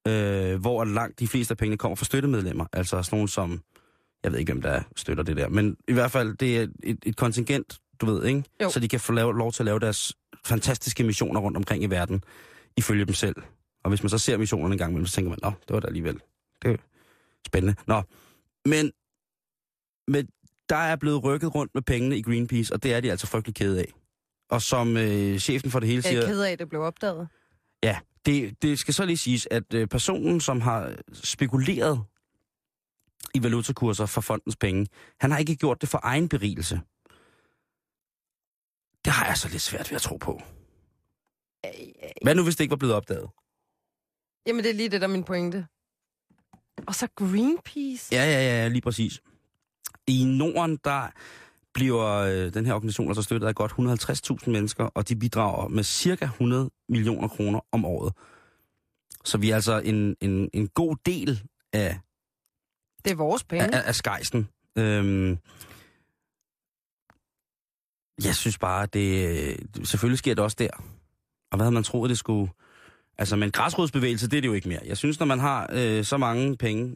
[0.08, 2.66] øh, hvor langt de fleste af pengene kommer fra støttemedlemmer.
[2.74, 3.62] Altså sådan nogle som...
[4.28, 7.00] Jeg ved ikke, hvem der støtter det der, men i hvert fald, det er et,
[7.06, 8.44] et kontingent, du ved, ikke?
[8.64, 8.70] Jo.
[8.70, 10.14] Så de kan få lave, lov til at lave deres
[10.46, 12.24] fantastiske missioner rundt omkring i verden,
[12.78, 13.36] ifølge dem selv.
[13.84, 15.80] Og hvis man så ser missionerne en gang imellem, så tænker man, nå, det var
[15.80, 16.20] da alligevel.
[16.62, 16.78] Det er
[17.48, 17.76] spændende.
[17.88, 18.02] Nå,
[18.66, 18.92] men,
[20.08, 20.28] men
[20.70, 23.56] der er blevet rykket rundt med pengene i Greenpeace, og det er de altså frygtelig
[23.56, 23.94] kede af.
[24.50, 26.34] Og som øh, chefen for det hele Jeg er siger...
[26.34, 27.28] ked af, at det blev opdaget.
[27.84, 32.04] Ja, det, det skal så lige siges, at øh, personen, som har spekuleret
[33.34, 34.88] i valutakurser for fondens penge,
[35.20, 36.82] han har ikke gjort det for egen berigelse.
[39.06, 40.42] Det har jeg så lidt svært ved at tro på.
[42.22, 43.30] Hvad nu, hvis det ikke var blevet opdaget?
[44.48, 45.68] Jamen, det er lige det, der er min pointe.
[46.88, 48.16] Og så Greenpeace.
[48.16, 49.22] Ja, ja, ja, lige præcis.
[50.08, 51.12] I Norden, der
[51.74, 55.84] bliver øh, den her organisation altså støttet af godt 150.000 mennesker, og de bidrager med
[55.84, 58.14] cirka 100 millioner kroner om året.
[59.26, 61.42] Så vi er altså en, en, en god del
[61.74, 62.00] af,
[63.08, 63.76] Det er vores penge.
[63.76, 64.50] af, af skejsen.
[64.78, 65.38] Øhm,
[68.24, 70.70] jeg synes bare, det selvfølgelig sker det også der.
[71.52, 72.52] Og hvad havde man troet, det skulle...
[73.18, 74.80] Altså, men græsrodsbevægelse, det er det jo ikke mere.
[74.86, 76.96] Jeg synes, når man har øh, så mange penge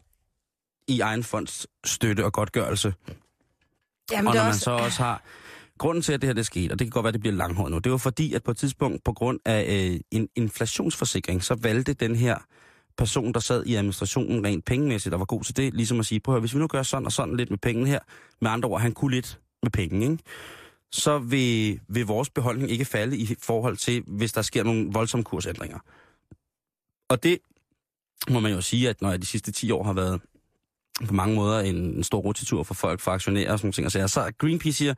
[0.87, 2.93] i egen fonds støtte og godtgørelse,
[4.11, 4.59] Jamen, og når man også...
[4.59, 5.23] så også har...
[5.77, 7.35] Grunden til, at det her det skete, og det kan godt være, at det bliver
[7.35, 11.43] langhåret nu, det var fordi, at på et tidspunkt, på grund af øh, en inflationsforsikring,
[11.43, 12.37] så valgte den her
[12.97, 16.19] person, der sad i administrationen rent pengemæssigt og var god til det, ligesom at sige,
[16.19, 17.99] prøv at høre, hvis vi nu gør sådan og sådan lidt med pengene her,
[18.41, 20.23] med andre ord, han kunne lidt med penge, ikke?
[20.91, 25.23] så vil, vil vores beholdning ikke falde i forhold til, hvis der sker nogle voldsomme
[25.23, 25.79] kursændringer.
[27.09, 27.39] Og det
[28.29, 30.21] må man jo sige, at når jeg de sidste 10 år har været
[31.07, 33.85] på mange måder en, en stor rotitur for folk, for aktionærer og sådan nogle ting,
[33.85, 34.93] og så, så Greenpeace siger,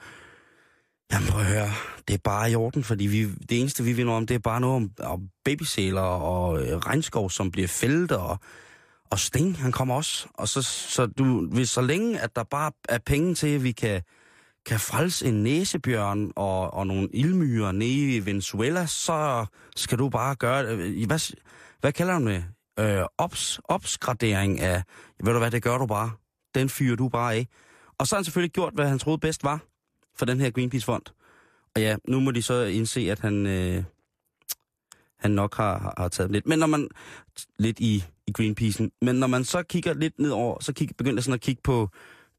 [1.13, 1.71] jamen prøv at høre,
[2.07, 4.61] det er bare i orden, fordi vi, det eneste, vi vinder om, det er bare
[4.61, 8.39] noget om, om babysæler og øh, regnskov, som bliver fældet, og,
[9.11, 10.27] og Sting, han kommer også.
[10.33, 13.71] Og så, så, du, hvis, så længe, at der bare er penge til, at vi
[13.71, 14.01] kan,
[14.65, 19.45] kan frelse en næsebjørn og, og nogle ildmyrer nede i Venezuela, så
[19.75, 20.65] skal du bare gøre.
[20.65, 21.35] Øh, hvad,
[21.81, 22.45] hvad kalder du det?
[22.79, 24.83] Øh, ops, opsgradering af,
[25.23, 26.11] ved du hvad, det gør du bare.
[26.55, 27.47] Den fyrer du bare af.
[27.97, 29.59] Og så har han selvfølgelig gjort, hvad han troede bedst var
[30.15, 31.03] for den her Greenpeace-fond.
[31.75, 33.83] Og ja, nu må de så indse, at han, øh,
[35.19, 36.47] han nok har, har, har taget dem lidt.
[36.47, 36.89] Men når man,
[37.59, 41.23] lidt i, i Greenpeace'en, men når man så kigger lidt nedover, så kig, begynder jeg
[41.23, 41.89] sådan at kigge på,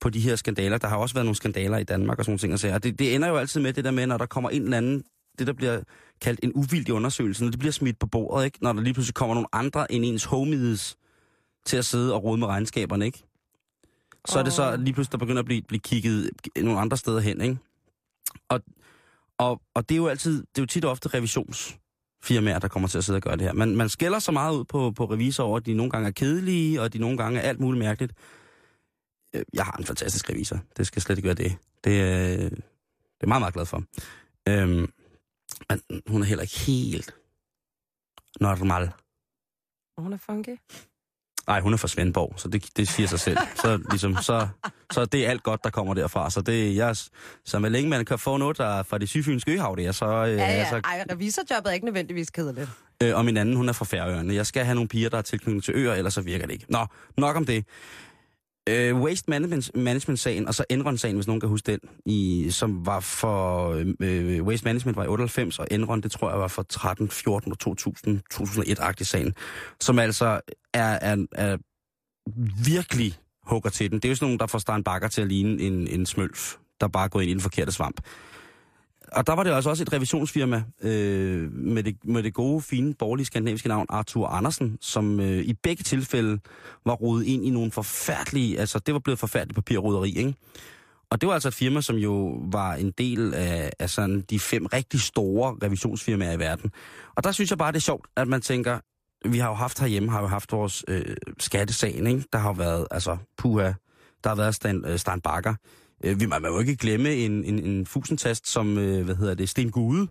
[0.00, 0.78] på de her skandaler.
[0.78, 2.52] Der har også været nogle skandaler i Danmark og sådan nogle ting.
[2.52, 2.78] Og sager.
[2.78, 5.04] det, det ender jo altid med det der med, når der kommer en eller anden,
[5.38, 5.80] det der bliver
[6.20, 8.58] kaldt en uvildig undersøgelse, når det bliver smidt på bordet, ikke?
[8.62, 10.96] når der lige pludselig kommer nogle andre end ens homies
[11.66, 13.24] til at sidde og rode med regnskaberne, ikke?
[14.26, 17.20] Så er det så lige pludselig, der begynder at blive, blive kigget nogle andre steder
[17.20, 17.58] hen, ikke?
[18.48, 18.60] Og,
[19.38, 22.88] og, og det er jo altid, det er jo tit og ofte revisionsfirmaer, der kommer
[22.88, 23.52] til at sidde og gøre det her.
[23.52, 26.12] Man, man skælder så meget ud på, på revisorer over, at de nogle gange er
[26.12, 28.12] kedelige, og de nogle gange er alt muligt mærkeligt.
[29.34, 30.58] Øh, Jeg har en fantastisk revisor.
[30.76, 31.56] Det skal slet ikke være det.
[31.84, 33.82] Det, er- det er meget, meget glad for.
[34.48, 34.92] Øhm,
[35.70, 37.14] men hun er heller ikke helt
[38.40, 38.90] normal.
[39.98, 40.56] Hun er funky.
[41.46, 43.36] Nej, hun er fra Svendborg, så det, det siger sig selv.
[43.54, 44.48] Så, ligesom, så,
[44.92, 46.30] så det er alt godt, der kommer derfra.
[46.30, 46.96] Så det jeg,
[47.44, 49.92] så med længe man kan få noget der er fra de sydfynske øhav, det er
[49.92, 50.06] så...
[50.06, 50.44] Øh, Ja, ja.
[50.44, 52.68] altså, Ej, revisorjobbet er ikke nødvendigvis kedeligt.
[53.02, 54.34] øh, og min anden, hun er fra Færøerne.
[54.34, 56.66] Jeg skal have nogle piger, der er tilknyttet til øer, ellers så virker det ikke.
[56.68, 56.86] Nå,
[57.18, 57.64] nok om det.
[58.68, 63.00] Øh, Waste Management, Management-sagen, og så Enron-sagen, hvis nogen kan huske den, i, som var
[63.00, 63.70] for...
[63.70, 67.08] Øh, øh Waste Management var i 98, og Enron, det tror jeg var for 13,
[67.10, 69.34] 14 og 2000, 2001-agtig sagen,
[69.80, 70.40] som altså
[70.74, 71.56] er, er, er
[72.64, 73.98] virkelig hugger til den.
[73.98, 76.56] Det er jo sådan nogen, der får Stein Bakker til at ligne en, en smølf,
[76.80, 78.00] der bare går ind i den forkerte svamp.
[79.14, 82.94] Og der var det altså også et revisionsfirma øh, med, det, med det gode, fine,
[82.94, 86.38] borgerlige skandinaviske navn Arthur Andersen, som øh, i begge tilfælde
[86.86, 90.34] var rodet ind i nogle forfærdelige, altså det var blevet forfærdeligt papirroderi, ikke?
[91.10, 94.40] Og det var altså et firma, som jo var en del af, af sådan de
[94.40, 96.70] fem rigtig store revisionsfirmaer i verden.
[97.14, 98.78] Og der synes jeg bare, det er sjovt, at man tænker,
[99.28, 102.24] vi har jo haft herhjemme, har jo haft vores øh, skattesagen, ikke?
[102.32, 103.72] Der har jo været, altså, puha,
[104.24, 105.54] der har været Stan, øh, Stan Bakker.
[106.04, 109.34] Øh, vi, man må jo ikke glemme en, en, en fusentast som, øh, hvad hedder
[109.34, 110.08] det, Sten Gude.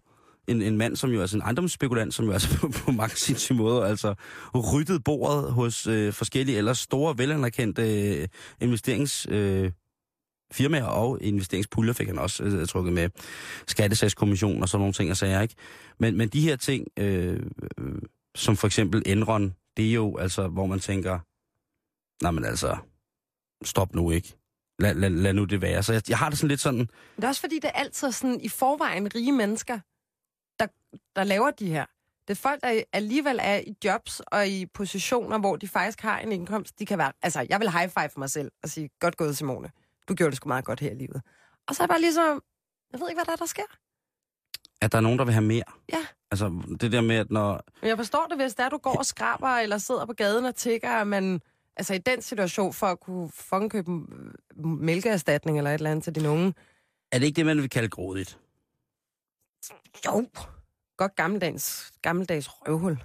[0.48, 3.16] En, en mand, som jo er sådan en ejendomsspekulant, som jo altså på, på mange
[3.16, 4.16] sindssyge måder altså
[4.56, 8.28] ryttet bordet hos øh, forskellige ellers store, velanerkendte øh,
[8.62, 9.28] investerings...
[9.30, 9.72] Øh,
[10.54, 13.10] firmaer og investeringspuljer fik han også øh, trukket med
[13.68, 15.56] skattesagskommission og sådan nogle ting og sager, ikke?
[16.00, 17.40] Men, men de her ting, øh,
[17.80, 17.96] øh,
[18.36, 21.20] som for eksempel Enron, det er jo altså, hvor man tænker,
[22.24, 22.78] nej men altså,
[23.64, 24.36] stop nu ikke.
[24.80, 25.84] Lad, lad, lad nu det være.
[25.84, 28.12] Så jeg, jeg har det sådan lidt sådan, det er også fordi, det er altid
[28.12, 29.80] sådan i forvejen rige mennesker,
[30.60, 30.68] der,
[31.16, 31.86] der laver de her.
[32.28, 36.20] Det er folk, der alligevel er i jobs og i positioner, hvor de faktisk har
[36.20, 36.80] en indkomst.
[36.80, 39.38] De kan være, altså, jeg vil high five for mig selv og sige, godt gået,
[39.38, 39.70] Simone.
[40.08, 41.22] Du gjorde det sgu meget godt her i livet.
[41.68, 42.42] Og så er det bare ligesom,
[42.92, 43.64] jeg ved ikke, hvad der, er, der sker.
[44.82, 45.64] at der er nogen, der vil have mere.
[45.94, 46.06] Ja.
[46.32, 47.64] Altså, det der med, at når...
[47.84, 50.56] Jeg forstår det, hvis det er, du går og skraber, eller sidder på gaden og
[50.56, 51.42] tigger, men
[51.76, 56.04] altså i den situation, for at kunne fucking købe øh, mælkeerstatning eller et eller andet
[56.04, 56.54] til de unge.
[57.12, 58.40] Er det ikke det, man vil kalde grådigt?
[60.06, 60.28] Jo.
[60.98, 62.98] Godt gammeldags, gammeldags røvhul.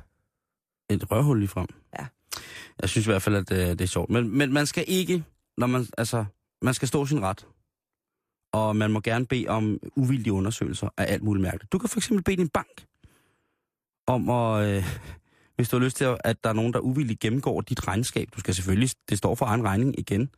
[0.91, 1.67] et rørhul lige frem.
[1.99, 2.07] Ja.
[2.81, 4.11] Jeg synes i hvert fald, at det, det er sjovt.
[4.11, 5.25] Men, men man skal ikke,
[5.57, 6.25] når man, altså,
[6.63, 7.47] man skal stå sin ret.
[8.53, 11.73] Og man må gerne bede om uvildige undersøgelser af alt muligt mærkeligt.
[11.73, 12.87] Du kan for eksempel bede din bank
[14.07, 14.85] om at, øh,
[15.59, 18.29] hvis du har lyst til, at der er nogen, der uvilligt gennemgår dit regnskab.
[18.35, 20.31] Du skal selvfølgelig, det står for egen regning igen.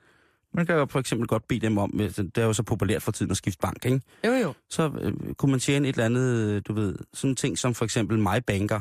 [0.55, 3.03] Man kan jo for eksempel godt bede dem om, øh, det er jo så populært
[3.03, 4.01] for tiden at skifte bank, ikke?
[4.27, 4.53] Jo, jo.
[4.71, 8.19] så øh, kunne man tjene et eller andet, du ved, sådan ting som for eksempel
[8.19, 8.81] MyBanker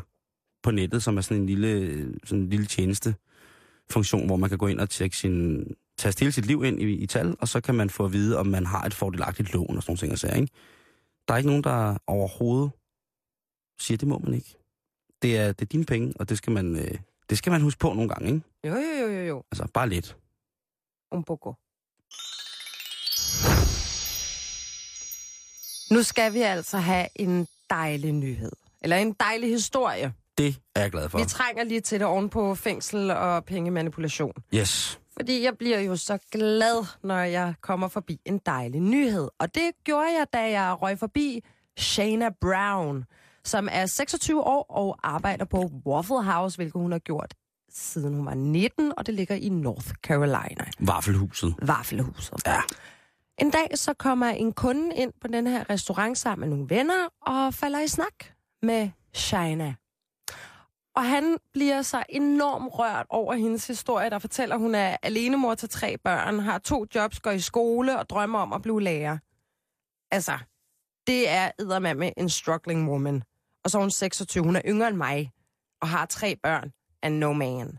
[0.63, 3.15] på nettet, som er sådan en lille, sådan en lille tjeneste
[3.91, 5.65] funktion, hvor man kan gå ind og tjekke sin,
[5.97, 8.37] taste hele sit liv ind i, i tal, og så kan man få at vide,
[8.37, 10.11] om man har et fordelagtigt lån og sådan nogle ting.
[10.11, 10.53] Og sager, ikke?
[11.27, 12.71] Der er ikke nogen, der overhovedet
[13.79, 14.55] siger, det må man ikke.
[15.21, 16.91] Det er, det er dine penge, og det skal man, øh,
[17.29, 18.41] det skal man huske på nogle gange, ikke?
[18.63, 19.43] Jo, jo, jo, jo, jo.
[19.51, 20.17] Altså, bare lidt.
[21.11, 21.53] Un poco.
[25.91, 28.51] Nu skal vi altså have en dejlig nyhed.
[28.81, 30.13] Eller en dejlig historie.
[30.37, 31.17] Det er jeg glad for.
[31.17, 34.33] Vi trænger lige til det oven på fængsel og pengemanipulation.
[34.53, 34.99] Yes.
[35.13, 39.29] Fordi jeg bliver jo så glad, når jeg kommer forbi en dejlig nyhed.
[39.39, 41.43] Og det gjorde jeg, da jeg røg forbi
[41.77, 43.05] Shana Brown,
[43.49, 47.33] som er 26 år og arbejder på Waffle House, hvilket hun har gjort
[47.71, 50.65] siden hun var 19, og det ligger i North Carolina.
[50.79, 51.55] Vaffelhuset.
[51.61, 52.41] Vaffelhuset.
[52.45, 52.61] Ja.
[53.37, 57.07] En dag så kommer en kunde ind på den her restaurant sammen med nogle venner
[57.21, 58.13] og falder i snak
[58.61, 59.75] med Shina.
[60.95, 65.55] Og han bliver så enormt rørt over hendes historie, der fortæller, at hun er alenemor
[65.55, 69.17] til tre børn, har to jobs, går i skole og drømmer om at blive lærer.
[70.11, 70.37] Altså,
[71.07, 73.23] det er eddermame en struggling woman.
[73.63, 75.31] Og så er hun 26, hun er yngre end mig,
[75.81, 76.71] og har tre børn
[77.03, 77.77] and no man.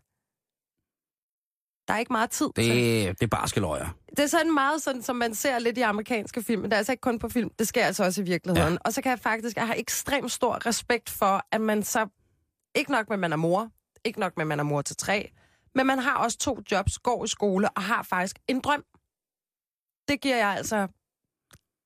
[1.89, 2.77] Der er ikke meget tid Det, til.
[3.09, 3.89] det er barske løjer.
[4.11, 6.79] Det er sådan meget sådan, som man ser lidt i amerikanske film, men det er
[6.79, 8.73] altså ikke kun på film, det sker altså også i virkeligheden.
[8.73, 8.79] Ja.
[8.85, 12.09] Og så kan jeg faktisk, jeg har ekstremt stor respekt for, at man så,
[12.75, 13.71] ikke nok med, at man er mor,
[14.05, 15.31] ikke nok med, at man er mor til tre,
[15.75, 18.85] men man har også to jobs, går i skole og har faktisk en drøm.
[20.09, 20.89] Det giver jeg altså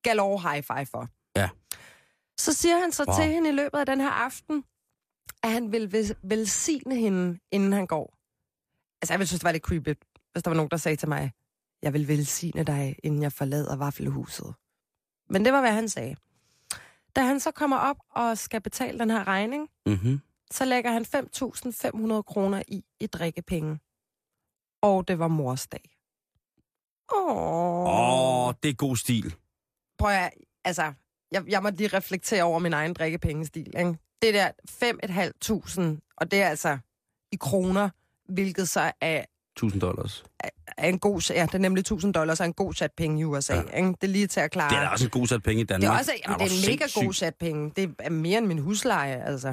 [0.02, 1.08] galore high five for.
[1.36, 1.48] Ja.
[2.38, 3.16] Så siger han så Wow.
[3.16, 4.64] til hende i løbet af den her aften,
[5.42, 8.14] at han vil vel- velsigne hende, inden han går.
[9.02, 9.94] Altså, jeg ville synes, det var lidt creepy,
[10.32, 11.32] hvis der var nogen, der sagde til mig,
[11.82, 14.54] jeg vil velsigne dig, inden jeg forlader vaffelhuset.
[15.30, 16.16] Men det var, hvad han sagde.
[17.16, 20.20] Da han så kommer op og skal betale den her regning, Mm-hmm.
[20.50, 23.80] så lægger han 5.500 kroner i i drikkepenge.
[24.82, 25.90] Og det var morsdag.
[27.14, 27.86] Åh.
[27.86, 29.34] Åh, oh, det er god stil.
[29.98, 30.30] Prøv at,
[30.64, 30.92] altså,
[31.32, 33.66] jeg, jeg må lige reflektere over min egen drikkepengestil.
[33.78, 33.96] Ikke?
[34.22, 34.50] Det der
[35.98, 36.78] 5.500, og det er altså
[37.32, 37.88] i kroner,
[38.28, 39.24] hvilket så er,
[39.56, 40.24] 1000 dollars.
[40.78, 43.24] er en god, ja, det er nemlig 1.000 dollars og en god sat penge i
[43.24, 43.54] USA.
[43.54, 43.60] Ja.
[43.76, 43.88] Ikke?
[43.88, 44.70] Det er lige til at klare.
[44.70, 45.94] Det er også en god sat penge i det Danmark.
[45.94, 47.72] er også jamen, det er en mega god sat penge.
[47.76, 49.48] Det er mere end min husleje, altså.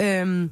[0.00, 0.50] Øhm,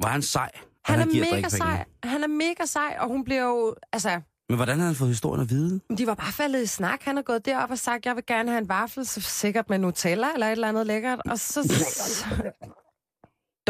[0.00, 0.50] Var han sej?
[0.88, 1.84] at han, er mega sej.
[2.04, 5.42] Han er mega sej, og hun bliver jo, altså, Men hvordan havde han fået historien
[5.42, 5.80] at vide?
[5.98, 7.02] De var bare faldet i snak.
[7.02, 9.78] Han har gået derop og sagt, jeg vil gerne have en vaffel, så sikkert med
[9.78, 11.20] Nutella eller et eller andet lækkert.
[11.30, 11.60] Og så...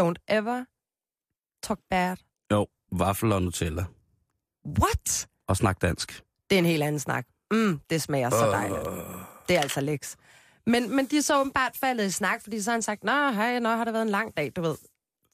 [0.01, 0.65] Don't ever
[1.63, 2.17] talk bad.
[2.53, 3.85] Jo, vaffel og Nutella.
[4.81, 5.29] What?
[5.47, 6.23] Og snak dansk.
[6.51, 7.27] Det er en helt anden snak.
[7.51, 8.83] Mm, det smager så dejligt.
[9.49, 10.17] Det er altså læks.
[10.67, 13.31] Men, men de er så åbenbart faldet i snak, fordi så har han sagt, Nå,
[13.31, 14.77] hej, nå, har det været en lang dag, du ved.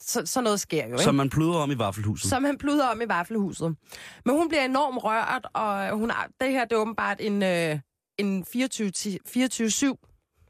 [0.03, 1.03] Så, så noget sker jo, ikke?
[1.05, 2.31] Som man pluder om i vaffelhuset.
[2.31, 3.77] som han pluder om i vaffelhuset.
[4.25, 7.79] Men hun bliver enormt rørt, og hun har, det her det er åbenbart en, øh,
[8.19, 8.51] en 24-7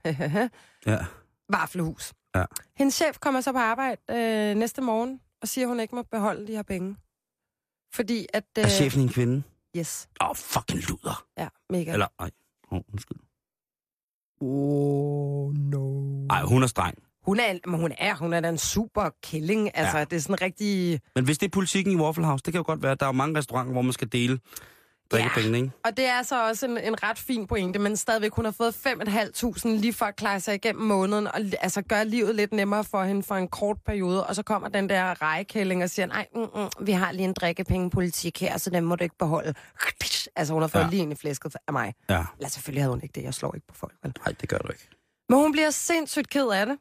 [0.87, 0.99] Ja.
[1.49, 2.13] vaffelhus.
[2.35, 2.45] Ja.
[2.77, 6.03] Hendes chef kommer så på arbejde øh, næste morgen og siger, at hun ikke må
[6.03, 6.97] beholde de her penge.
[7.95, 8.45] Fordi at...
[8.59, 9.43] Øh, Er chefen en kvinde?
[9.77, 10.09] Yes.
[10.23, 11.25] Åh, oh, fucking luder.
[11.39, 11.93] Ja, mega.
[11.93, 12.31] Eller, nej.
[12.71, 13.19] Oh, undskyld.
[14.41, 16.27] Oh, no.
[16.31, 16.99] Ej, hun er streng.
[17.27, 19.71] Hun er, men hun er, hun er da en super killing.
[19.77, 19.99] Altså, Ja.
[19.99, 20.05] ja.
[20.05, 21.01] det er sådan rigtig...
[21.15, 23.07] Men hvis det er politikken i Waffle House, det kan jo godt være, at der
[23.07, 24.39] er mange restauranter, hvor man skal dele
[25.13, 25.71] drikkepengene, ikke?
[25.85, 28.75] Og det er så også en, en ret fin pointe, men stadigvæk, hun har fået
[28.87, 33.05] 5.500 lige for at klare sig igennem måneden, og altså gøre livet lidt nemmere for
[33.05, 36.41] hende for en kort periode, og så kommer den der rejekælling og siger, nej, mm,
[36.41, 39.55] mm, vi har lige en drikkepengepolitik her, så den må du ikke beholde.
[40.37, 40.85] Altså, hun har fået Ja.
[40.87, 40.91] ja.
[40.91, 41.95] lige ind i flæsket af mig.
[42.11, 42.25] Ja.
[42.39, 44.15] Eller selvfølgelig havde hun ikke det, jeg slår ikke på folk, vel?
[44.27, 44.89] Nej, det gør du ikke.
[45.29, 46.79] Men hun bliver sindssygt ked af det.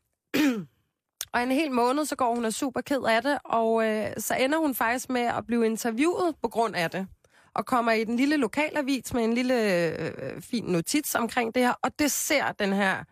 [1.33, 4.35] Og en hel måned, så går hun er super ked af det, og øh, så
[4.35, 7.07] ender hun faktisk med at blive interviewet på grund af det.
[7.53, 11.73] Og kommer i den lille lokalavis med en lille øh, fin notits omkring det her,
[11.83, 13.03] og det ser den her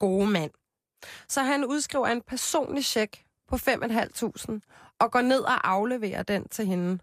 [0.00, 0.50] gode mand.
[1.28, 6.66] Så han udskriver en personlig check på 5.500 og går ned og afleverer den til
[6.66, 6.98] hende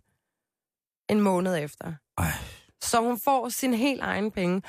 [1.10, 1.94] en måned efter.
[2.18, 2.32] Ej.
[2.82, 4.62] Så hun får sin helt egen penge.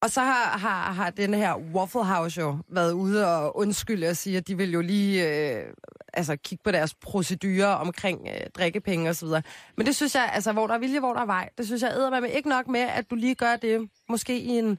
[0.00, 4.16] Og så har, har, har den her Waffle House jo været ude og undskylde og
[4.16, 5.28] sige, at de vil jo lige...
[5.28, 5.72] Øh,
[6.12, 9.28] altså, kigge på deres procedurer omkring øh, drikkepenge osv.
[9.76, 11.48] Men det synes jeg, altså, hvor der er vilje, hvor der er vej.
[11.58, 14.48] Det synes jeg æder med ikke nok med, at du lige gør det, måske i
[14.48, 14.78] en,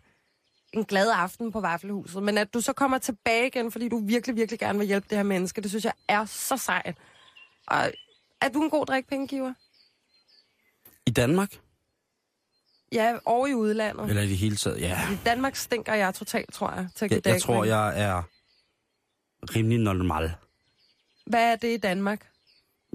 [0.74, 4.36] en glad aften på Vaffelhuset, men at du så kommer tilbage igen, fordi du virkelig,
[4.36, 6.98] virkelig gerne vil hjælpe det her menneske, det synes jeg er så sejt.
[7.68, 7.92] Og
[8.42, 9.54] er du en god drikpengegiver?
[11.06, 11.50] I Danmark?
[12.92, 14.10] Ja, og i udlandet.
[14.10, 15.12] Eller i det hele taget, ja.
[15.12, 18.24] I Danmark stinker jeg totalt, tror jeg, til Jeg, jeg tror, jeg er
[19.56, 20.32] rimelig normal.
[21.26, 22.28] Hvad er det i Danmark?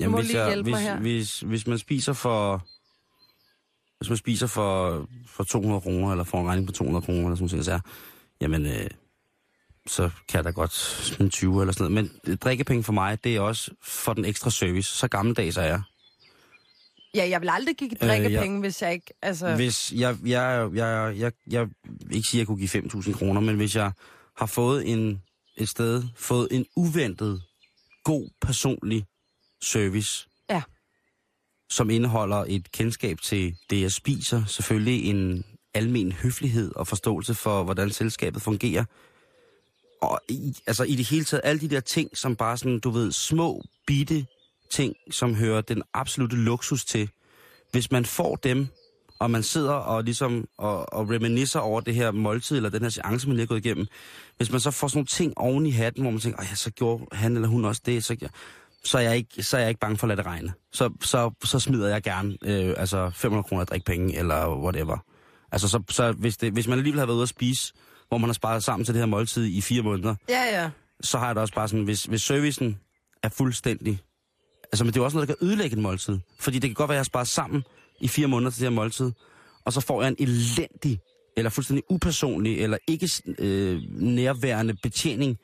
[0.04, 0.98] Du må hvis, lige hjælpe hvis, mig her.
[0.98, 2.66] Hvis, hvis man spiser for...
[3.98, 7.36] Hvis man spiser for, for 200 kroner, eller får en regning på 200 kroner, eller
[7.36, 7.80] sådan noget, så er,
[8.40, 8.90] jamen, øh,
[9.86, 12.10] så kan jeg da godt smide 20 eller sådan noget.
[12.24, 14.96] Men øh, drikkepenge for mig, det er også for den ekstra service.
[14.96, 15.82] Så gammeldags er jeg.
[17.14, 19.14] Ja, jeg vil aldrig give Øh, drikkepenge, hvis jeg ikke...
[19.22, 21.68] Altså, Hvis jeg, jeg, jeg, jeg, jeg, jeg
[22.10, 22.82] ikke siger, at jeg kunne give
[23.12, 23.92] 5.000 kroner, men hvis jeg
[24.36, 25.22] har fået en,
[25.56, 27.42] et sted, fået en uventet,
[28.04, 29.04] god personlig
[29.62, 30.62] service, Ja.
[31.70, 35.44] som indeholder et kendskab til det, jeg spiser, selvfølgelig en
[35.74, 38.84] almen høflighed og forståelse for, hvordan selskabet fungerer,
[40.02, 42.90] og i, altså i det hele taget, alle de der ting, som bare sådan, du
[42.90, 44.26] ved, små, bitte
[44.72, 47.10] ting, som hører den absolute luksus til.
[47.72, 48.68] Hvis man får dem,
[49.18, 52.88] og man sidder og ligesom og, og reminiscer over det her måltid, eller den her
[52.88, 53.86] seance, man lige har gået igennem,
[54.36, 56.70] hvis man så får sådan nogle ting oven i hatten, hvor man tænker, ja, så
[56.70, 58.16] gjorde han eller hun også det, så,
[58.84, 60.52] så, er jeg ikke, så er jeg ikke bange for at lade det regne.
[60.72, 64.98] Så, så, så smider jeg gerne øh, altså 500 kroner drikpenge, eller whatever.
[65.52, 67.72] Altså, så, så hvis, det, hvis man alligevel har været ude at spise,
[68.08, 70.70] hvor man har sparet sammen til det her måltid i fire måneder, ja, ja.
[71.00, 72.78] så har jeg det også bare sådan, hvis, hvis servicen
[73.22, 74.00] er fuldstændig...
[74.72, 76.18] Altså, men det er jo også noget, der kan ødelægge en måltid.
[76.40, 77.64] Fordi det kan godt være, at jeg har sparet sammen
[78.00, 79.12] i fire måneder til det her måltid,
[79.64, 81.00] og så får jeg en elendig,
[81.36, 85.38] eller fuldstændig upersonlig, eller ikke øh, nærværende betjening,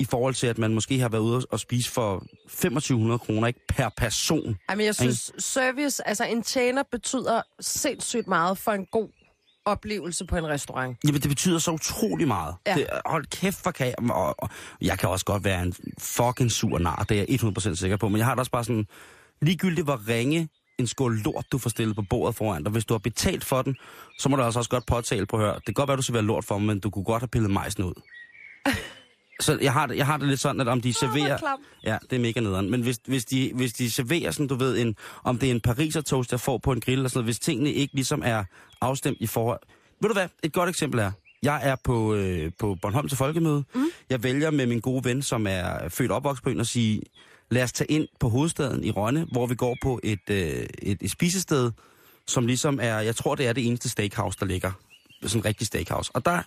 [0.00, 3.60] i forhold til, at man måske har været ude og spise for 2500 kroner, ikke
[3.68, 4.56] per person.
[4.70, 9.08] Jamen, jeg synes, service, altså en tjener betyder sindssygt meget for en god
[9.70, 10.98] oplevelse på en restaurant.
[11.04, 12.54] Jamen, det betyder så utrolig meget.
[12.66, 12.74] Ja.
[12.74, 14.10] Det, hold kæft, hvor kan jeg...
[14.10, 14.48] Og, og,
[14.80, 18.08] jeg kan også godt være en fucking sur nar, det er jeg 100% sikker på.
[18.08, 18.86] Men jeg har da også bare sådan...
[19.42, 20.48] Ligegyldigt hvor ringe
[20.78, 22.72] en skål lort, du får stillet på bordet foran dig.
[22.72, 23.76] Hvis du har betalt for den,
[24.18, 25.54] så må du altså også godt påtale på hør.
[25.54, 27.50] Det kan godt være, du skal være lort for, men du kunne godt have pillet
[27.50, 27.94] majsen ud.
[29.40, 31.38] Så jeg har, det, jeg har det lidt sådan, at om de serverer...
[31.84, 32.70] Ja, det er mega nederen.
[32.70, 35.60] Men hvis, hvis, de, hvis de serverer sådan, du ved, en, om det er en
[35.60, 38.44] pariser toast, jeg får på en grill, og sådan noget, hvis tingene ikke ligesom er
[38.80, 39.60] afstemt i forhold...
[40.00, 40.28] Ved du hvad?
[40.42, 41.12] Et godt eksempel er,
[41.42, 43.64] jeg er på, øh, på Bornholm til folkemøde.
[43.74, 43.84] Mm.
[44.10, 47.02] Jeg vælger med min gode ven, som er født opvokset på øen, at sige,
[47.50, 50.98] lad os tage ind på hovedstaden i Rønne, hvor vi går på et, øh, et,
[51.00, 51.70] et spisested,
[52.26, 54.72] som ligesom er, jeg tror, det er det eneste steakhouse, der ligger.
[55.22, 56.10] Sådan en rigtig steakhouse.
[56.14, 56.42] Og der,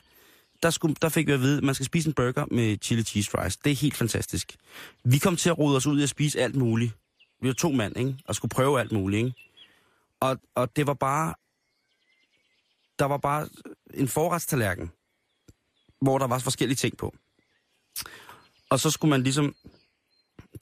[0.63, 3.03] der, skulle, der fik vi at vide, at man skal spise en burger med chili
[3.03, 3.57] cheese fries.
[3.57, 4.55] Det er helt fantastisk.
[5.03, 6.93] Vi kom til at rode os ud i at spise alt muligt.
[7.41, 8.17] Vi var to mand, ikke?
[8.25, 9.35] Og skulle prøve alt muligt, ikke?
[10.19, 11.33] Og, og det var bare...
[12.99, 13.49] Der var bare
[13.93, 14.91] en forretstallerken,
[16.01, 17.15] hvor der var forskellige ting på.
[18.69, 19.55] Og så skulle man ligesom...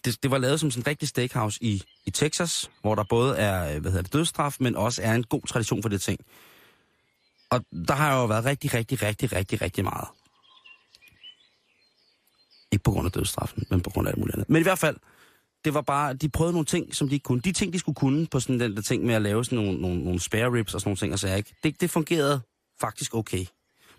[0.06, 3.38] Det, det var lavet som sådan en rigtig steakhouse i, i Texas, hvor der både
[3.38, 6.20] er hvad hedder det, dødsstraf, men også er en god tradition for det ting.
[7.52, 10.08] Og der har jo været rigtig, rigtig, rigtig, rigtig, rigtig meget.
[12.72, 14.49] Ikke på grund af dødsstraffen, men på grund af alt muligt andet.
[14.49, 14.97] Men i hvert fald,
[15.66, 17.41] det var bare, de prøvede nogle ting, som de ikke kunne.
[17.41, 19.82] De ting, de skulle kunne på sådan den der ting med at lave sådan nogle,
[19.82, 21.56] nogle, nogle spare ribs og sådan nogle ting, og så ikke.
[21.64, 22.41] Det, det fungerede
[22.82, 23.45] faktisk okay.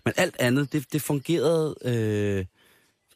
[0.05, 2.45] Men alt andet, det, det fungerede, øh,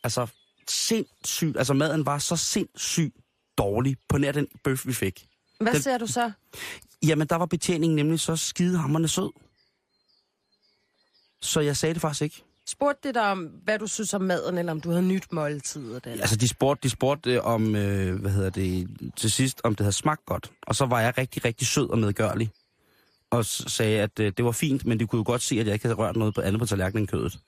[0.04, 0.28] altså
[0.68, 3.16] sindssygt, altså maden var så sindssygt
[3.58, 5.28] dårlig på nær den bøf, vi fik.
[5.60, 6.32] Hvad Den- ser du så?
[7.04, 9.30] Jamen, der var betjeningen nemlig så skidehammerende sød.
[11.42, 12.44] Så jeg sagde det faktisk ikke.
[12.68, 16.06] Spurgte det dig om, hvad du synes om maden, eller om du havde nyt måltidet?
[16.06, 16.24] Eller?
[16.24, 19.84] Altså, de spurgte, de spurgte øh, om, øh, hvad hedder det, til sidst, om det
[19.84, 20.52] havde smagt godt.
[20.62, 22.50] Og så var jeg rigtig, rigtig sød og medgørlig.
[23.30, 25.74] Og sagde, at øh, det var fint, men de kunne jo godt se, at jeg
[25.74, 27.40] ikke havde rørt noget på andet på tallerkenen end kødet.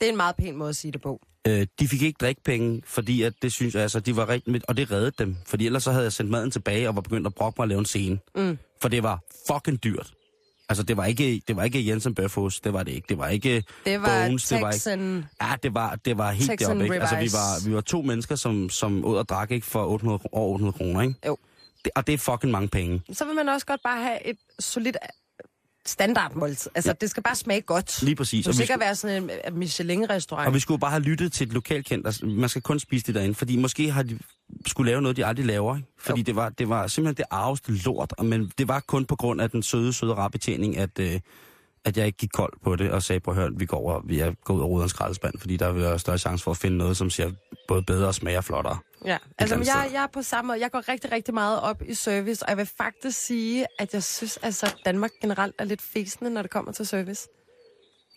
[0.00, 1.20] Det er en meget pæn måde at sige det på.
[1.46, 4.76] Øh, de fik ikke drikpenge, fordi at det synes jeg, altså, de var rigtig, og
[4.76, 5.36] det reddede dem.
[5.46, 7.68] Fordi ellers så havde jeg sendt maden tilbage og var begyndt at brokke mig at
[7.68, 8.18] lave en scene.
[8.34, 8.58] Mm.
[8.82, 9.20] For det var
[9.52, 10.12] fucking dyrt.
[10.68, 13.06] Altså, det var ikke, det var ikke Jensen Bøfhus, det var det ikke.
[13.08, 14.74] Det var ikke Det var Bones, det var ikke...
[14.74, 15.24] Texan...
[15.42, 17.00] Ja, det var, det var helt Texan deroppe, ikke?
[17.00, 19.66] Altså, vi var, vi var to mennesker, som, som åd og drak, ikke?
[19.66, 21.14] For 800, kro- over 800 kroner, ikke?
[21.26, 21.36] Jo.
[21.84, 23.02] Det, og det er fucking mange penge.
[23.12, 24.96] Så vil man også godt bare have et solidt
[25.86, 26.70] standardmåltid.
[26.74, 26.94] Altså, ja.
[27.00, 28.02] det skal bare smage godt.
[28.02, 28.48] Lige præcis.
[28.48, 30.46] Vi, skal skulle, være sådan en øh, Michelin-restaurant.
[30.46, 32.06] og vi skulle bare have lyttet til et lokalkendt.
[32.06, 34.18] Altså, man skal kun spise det derinde, fordi måske har de
[34.66, 35.76] skulle lave noget, de aldrig laver.
[35.76, 35.88] Ikke?
[35.98, 39.40] Fordi det var, det var simpelthen det arveste lort, men det var kun på grund
[39.40, 41.20] af den søde, søde rabbetjening, at, øh,
[41.84, 44.20] at jeg ikke gik kold på det og sagde, på hør, vi går, over, vi
[44.20, 46.56] er gået ud og roder en skraldespand, fordi der vil være større chance for at
[46.56, 47.30] finde noget, som ser
[47.68, 48.78] både bedre og smager flottere.
[49.06, 50.60] Ja, altså andet jeg, jeg er på samme måde.
[50.60, 54.02] Jeg går rigtig, rigtig meget op i service, og jeg vil faktisk sige, at jeg
[54.02, 57.28] synes, altså, Danmark generelt er lidt fæsende, når det kommer til service.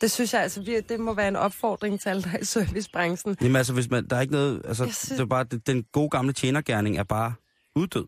[0.01, 3.35] Det synes jeg, altså, det må være en opfordring til alle, der er i servicebranchen.
[3.41, 5.83] Jamen altså, hvis man, der er ikke noget, altså, Jeg synes- det er bare, den
[5.83, 7.33] gode gamle tjenergærning er bare
[7.75, 8.05] uddød.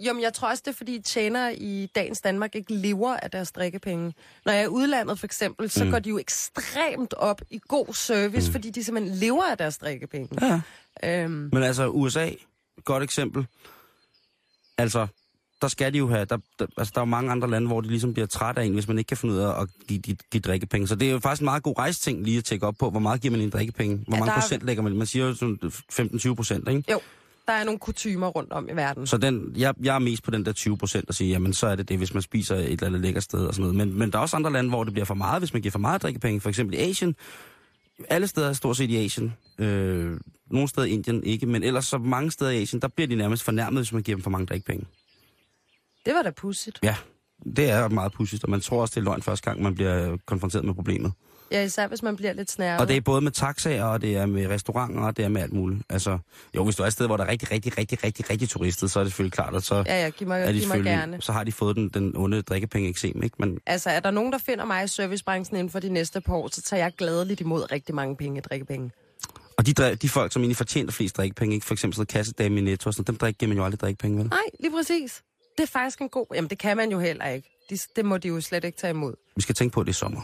[0.00, 3.30] Jo, men jeg tror også, det er, fordi tjenere i dagens Danmark ikke lever af
[3.30, 4.14] deres drikkepenge.
[4.44, 5.90] Når jeg er i udlandet, for eksempel, så Mm.
[5.90, 8.52] går de jo ekstremt op i god service, mm.
[8.52, 10.28] fordi de simpelthen lever af deres drikkepenge.
[10.46, 10.60] Ja.
[11.04, 12.30] Øhm, Men altså, USA,
[12.84, 13.46] godt eksempel.
[14.78, 15.06] Altså,
[15.62, 17.80] der skal de jo have, der, der, altså, der er jo mange andre lande, hvor
[17.80, 19.98] de ligesom bliver træt af en, hvis man ikke kan finde ud af at give
[20.00, 20.88] de, de drikkepenge.
[20.88, 23.00] Så det er jo faktisk en meget god rejsting lige at tjekke op på, hvor
[23.00, 23.96] meget giver man en drikkepenge?
[23.96, 24.96] Hvor Ja, mange der er- procent lægger man?
[24.96, 25.58] Man siger jo sådan
[25.92, 26.92] 15-20 procent, ikke?
[26.92, 27.00] jo,
[27.48, 29.06] der er nogle kutymer rundt om i verden.
[29.06, 31.66] Så den, jeg, jeg er mest på den der 20 procent og sige, jamen så
[31.66, 33.76] er det det, hvis man spiser et eller andet lækkert sted og sådan noget.
[33.76, 35.72] Men, men der er også andre lande, hvor det bliver for meget, hvis man giver
[35.72, 36.40] for meget drikkepenge.
[36.40, 37.16] For eksempel i Asien.
[38.08, 39.34] Alle steder stort set i Asien.
[39.58, 40.20] Øh,
[40.50, 43.14] nogle steder i Indien ikke, men ellers så mange steder i Asien, der bliver de
[43.14, 44.86] nærmest fornærmet, hvis man giver dem for mange drikkepenge.
[46.06, 46.78] Det var da pudsigt.
[46.82, 46.96] Ja,
[47.56, 50.16] det er meget pudsigt, og man tror også, det er løgn første gang, man bliver
[50.26, 51.12] konfronteret med problemet.
[51.52, 52.80] Ja, især hvis man bliver lidt snærret.
[52.80, 55.42] Og det er både med taxaer, og det er med restauranter, og det er med
[55.42, 55.82] alt muligt.
[55.88, 56.18] Altså,
[56.56, 58.90] jo, hvis du er et sted, hvor der er rigtig, rigtig, rigtig, rigtig, rigtig turistet,
[58.90, 60.82] så er det selvfølgelig klart, at så, Ja, ja, giv mig, er de giv mig
[60.84, 61.22] gerne.
[61.22, 63.36] så har de fået den, den onde drikkepenge eksem, ikke?
[63.38, 66.34] Men Altså, er der nogen, der finder mig i servicebranchen inden for de næste par
[66.34, 68.90] år, så tager jeg gladeligt imod rigtig mange penge, drikkepenge.
[69.58, 71.66] Og de, de folk, som egentlig fortjener flest drikkepenge, ikke?
[71.66, 74.26] for eksempel sådan kassedame i Netto, sådan, dem drikker man jo aldrig drikkepenge, vel?
[74.28, 75.22] Nej, lige præcis.
[75.58, 76.26] Det er faktisk en god...
[76.34, 77.48] Jamen, det kan man jo heller ikke.
[77.70, 79.14] De, det må de jo slet ikke tage imod.
[79.36, 80.20] Vi skal tænke på, at det er sommer.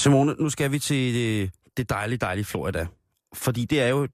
[0.00, 2.86] Simone, nu skal vi til det, det dejlige, dejlige Florida.
[3.34, 4.08] Fordi det er jo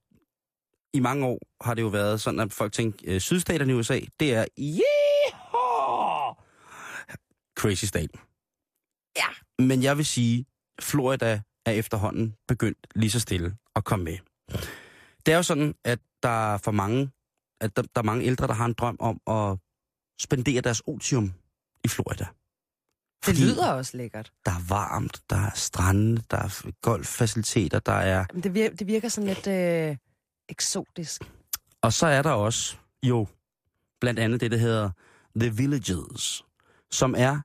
[0.94, 4.00] i mange år har det jo været sådan, at folk tænker, øh, sydstaterne i USA,
[4.20, 6.34] det er yeehaw!
[7.58, 8.18] crazy state.
[9.16, 9.26] Ja.
[9.64, 10.46] Men jeg vil sige,
[10.80, 14.18] Florida er efterhånden begyndt lige så stille at komme med.
[15.26, 17.10] Det er jo sådan, at der er for mange,
[17.60, 19.58] at der, der er mange ældre, der har en drøm om at
[20.20, 21.32] spendere deres otium
[21.84, 22.26] i Florida.
[23.26, 24.32] Det lyder også lækkert.
[24.46, 28.86] Der er varmt, der er strande, der er golffaciliteter, der er Men det, virker, det
[28.86, 29.96] virker sådan lidt øh,
[30.48, 31.22] eksotisk.
[31.82, 33.26] Og så er der også jo
[34.00, 34.90] blandt andet det, der hedder
[35.40, 36.44] The Villages,
[36.90, 37.40] som er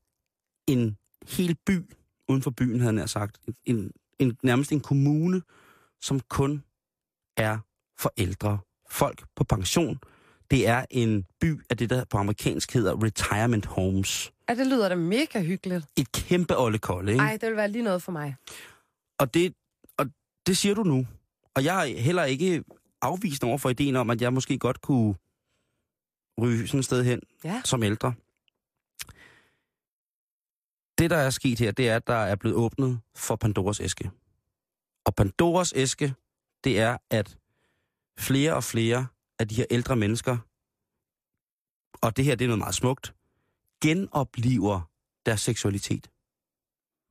[0.68, 0.98] en
[1.28, 1.96] hel by,
[2.28, 3.40] uden for byen, havde jeg sagt.
[3.66, 5.42] En, en, nærmest en kommune,
[6.02, 6.64] som kun
[7.38, 7.58] er
[7.98, 8.60] for ældre
[8.90, 10.00] folk på pension.
[10.52, 14.32] Det er en by af det, der på amerikansk hedder retirement homes.
[14.50, 15.86] Ja, det lyder da mega hyggeligt.
[15.98, 17.24] Et kæmpe oldekolde, ikke?
[17.24, 18.36] Ej, det vil være lige noget for mig.
[19.20, 19.54] Og det,
[19.98, 20.06] og
[20.48, 21.08] det siger du nu.
[21.56, 22.64] Og jeg er heller ikke
[23.02, 25.16] afvist over for ideen om, at jeg måske godt kunne
[26.42, 27.62] ryge sådan et sted hen Ja.
[27.66, 28.14] som ældre.
[30.98, 34.12] Det, der er sket her, det er, at der er blevet åbnet for Pandoras æske.
[35.06, 36.14] Og Pandoras æske,
[36.64, 37.38] det er, at
[38.20, 39.08] flere og flere
[39.42, 40.38] af de her ældre mennesker,
[42.02, 43.14] og det her, det er noget meget smukt,
[43.84, 44.82] genopliver
[45.26, 46.10] deres seksualitet.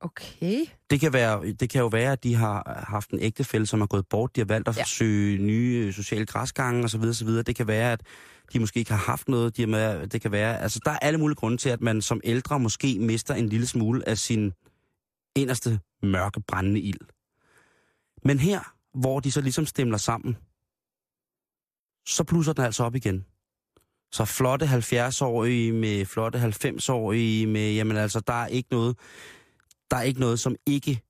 [0.00, 0.66] Okay.
[0.90, 3.86] Det kan, være, det kan jo være, at de har haft en ægtefælle, som er
[3.86, 4.36] gået bort.
[4.36, 4.84] De har valgt at ja.
[4.84, 7.02] Søge nye øh, sociale græsgange osv.
[7.02, 7.28] osv.
[7.28, 8.02] Det kan være, at
[8.52, 9.56] de måske ikke har haft noget.
[9.56, 12.02] De har med, det kan være, altså der er alle mulige grunde til, at man
[12.02, 14.52] som ældre måske mister en lille smule af sin
[15.36, 17.00] inderste mørke brændende ild.
[18.24, 20.36] Men her, hvor de så ligesom stemler sammen,
[22.06, 23.26] så plusser den altså op igen.
[24.12, 28.96] Så flotte 70-årige med flotte 90-årige med, jamen altså, der er ikke noget,
[29.90, 31.02] der er ikke noget, som ikke,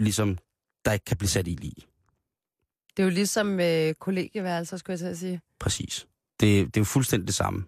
[0.00, 0.38] ligesom,
[0.84, 1.74] der ikke kan blive sat i lige.
[2.96, 5.40] Det er jo ligesom øh, kollegieværelser, skulle jeg til at sige.
[5.60, 6.06] Præcis.
[6.40, 7.64] Det, det er jo fuldstændig det samme.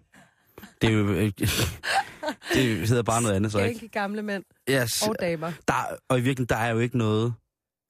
[0.81, 1.31] Det er jo, øh,
[2.53, 3.73] det hedder bare noget andet, så ikke?
[3.73, 5.07] Ikke gamle mænd Yes.
[5.07, 5.51] og damer.
[5.67, 5.73] Der,
[6.09, 7.33] og i virkeligheden, der er jo ikke noget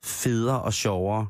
[0.04, 1.28] federe og sjovere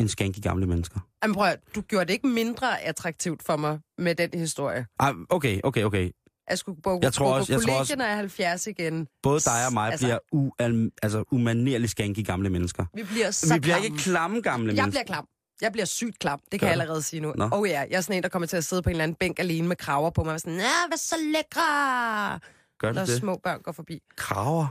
[0.00, 1.00] end skanke gamle mennesker.
[1.22, 4.86] Jamen prøv at, du gjorde det ikke mindre attraktivt for mig med den historie.
[4.98, 6.10] Ah, okay, okay, okay.
[6.50, 9.06] Jeg skulle bo, Jeg tror bo også- på jeg tror også- kollegien er 70 igen.
[9.22, 12.84] Både dig og mig Altså- bliver ual, altså, umanerligt skanke gamle mennesker.
[12.94, 13.86] Vi bliver så Vi bliver klamme.
[13.86, 14.90] ikke klamme gamle Jeg mennesker.
[14.90, 15.26] bliver klam.
[15.60, 16.40] Jeg bliver sygt klam.
[16.40, 17.32] Det kan Gør jeg allerede sige nu.
[17.36, 17.48] Nå.
[17.52, 19.14] Og ja, jeg er sådan en, der kommer til at sidde på en eller anden
[19.20, 20.34] bænk alene med kraver på mig.
[20.34, 22.40] Og sådan, Nå, hvad så lækre!
[22.80, 23.18] Gør Når du det?
[23.20, 24.00] små børn går forbi.
[24.16, 24.66] Kraver?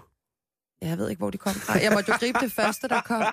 [0.81, 1.73] Ja, Jeg ved ikke, hvor de kom fra.
[1.83, 3.23] Jeg måtte jo gribe det første, der kom.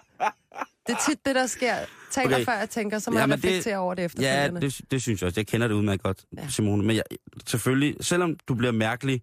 [0.86, 1.74] Det er tit det, der sker.
[2.10, 2.44] Taler Okay.
[2.44, 4.60] før jeg tænker, så må Ja, jeg reflektere over det Ja, efterfølgende.
[4.60, 5.40] det, det synes jeg også.
[5.40, 6.42] Jeg kender det udmærket godt, Ja.
[6.42, 6.48] ja.
[6.48, 6.82] Simone.
[6.84, 7.02] Men jeg,
[7.46, 9.22] selvfølgelig, selvom du bliver mærkelig,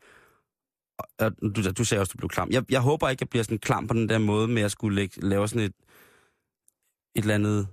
[1.19, 2.49] og du, du sagde også, du blev klam.
[2.51, 4.95] Jeg, jeg håber ikke, jeg bliver sådan klam på den der måde med at skulle
[4.95, 5.73] lægge, lave sådan et,
[7.15, 7.67] eller andet,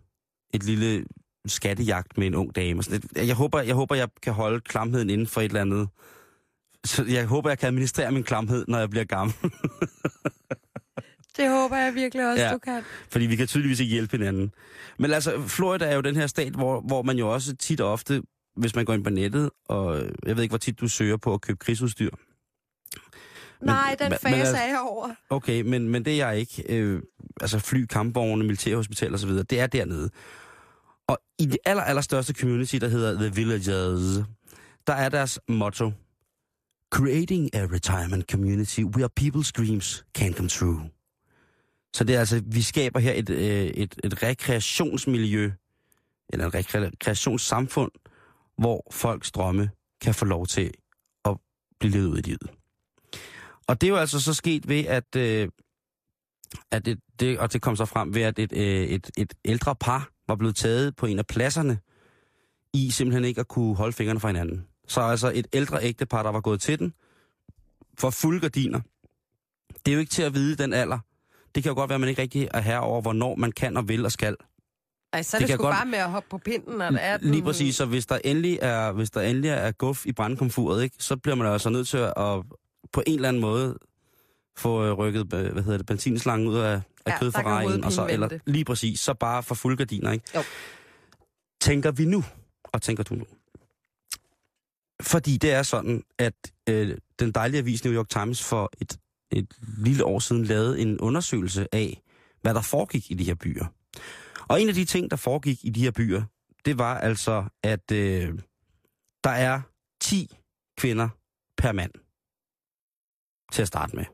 [0.55, 1.05] et lille
[1.47, 2.81] skattejagt med en ung dame.
[2.81, 3.03] og Sådan.
[3.17, 5.89] Jeg håber, jeg håber, jeg kan holde klamheden inden for et eller andet.
[6.85, 9.35] Så jeg håber, jeg kan administrere min klamhed, når jeg bliver gammel.
[11.41, 12.53] Det håber jeg virkelig også, Ja.
[12.53, 12.83] du kan.
[13.11, 14.53] Fordi vi kan tydeligvis ikke hjælpe hinanden.
[14.99, 17.93] Men altså, Florida er jo den her stat, hvor, hvor man jo også tit og
[17.93, 18.23] ofte,
[18.57, 21.35] hvis man går ind på nettet, og jeg ved ikke, hvor tit du søger på
[21.35, 22.11] at købe krigsudstyr.
[23.61, 25.09] Men- Nej, den men- men fase altså- er jeg over.
[25.31, 26.65] Okay, men, men det er jeg ikke.
[26.69, 27.03] Øh,
[27.41, 30.11] altså fly, kampvogne, militærhospital osv., det er dernede.
[31.09, 34.25] Og i det aller, aller største community, der hedder The Villagers,
[34.87, 35.93] der er deres motto,
[36.93, 40.81] Creating a retirement community where people's dreams can come true.
[41.95, 45.53] Så det er altså, vi skaber her et, øh, et, et rekreationsmiljø,
[46.29, 47.91] eller et rekreationssamfund,
[48.59, 49.71] hvor folks drømme
[50.01, 50.73] kan få lov til
[51.25, 51.37] at
[51.81, 52.51] blive levet ud i livet.
[53.67, 55.49] Og det er jo altså så sket ved, at, øh,
[56.71, 59.77] at det, det, og det kom så frem ved, at et, øh, et, et ældre
[59.77, 61.79] par var blevet taget på en af pladserne,
[62.73, 64.67] i simpelthen ikke at kunne holde fingrene fra hinanden.
[64.89, 66.95] Så altså et ældre ægtepar, der var gået til den,
[67.99, 68.81] for fulde gardiner.
[69.87, 70.99] Det er jo ikke til at vide den alder.
[71.55, 73.77] Det kan jo godt være, at man ikke rigtig er her over, hvornår man kan
[73.77, 74.37] og vil og skal.
[75.13, 76.99] Ej, så er Det det, sgu godt- bare med at hoppe på pinden, når det
[77.03, 77.31] er den...
[77.31, 80.97] Lige præcis, så hvis der endelig er, hvis der endelig er guf i brandkomfuret, ikke,
[80.99, 82.13] så bliver man altså nødt til at,
[82.93, 83.79] på en eller anden måde
[84.59, 88.07] få øh, rykket øh, hvad hedder det, benzinslangen ud af, af Ja, kødforrejen, og så,
[88.11, 90.25] eller lige præcis, så bare for fulde gardiner, ikke?
[90.35, 90.43] Jo.
[91.61, 92.25] Tænker vi nu,
[92.65, 93.25] og tænker du nu?
[95.03, 96.35] Fordi det er sådan, at
[96.69, 98.97] øh, den dejlige avis New York Times for et,
[99.33, 102.03] et lille år siden lavede en undersøgelse af,
[102.43, 103.67] hvad der foregik i de her byer.
[104.49, 106.23] Og en af de ting, der foregik i de her byer,
[106.65, 108.39] det var altså, at øh,
[109.25, 109.61] der er
[110.01, 110.37] 10
[110.79, 111.09] kvinder
[111.57, 111.93] per mand
[113.53, 114.05] til at starte med.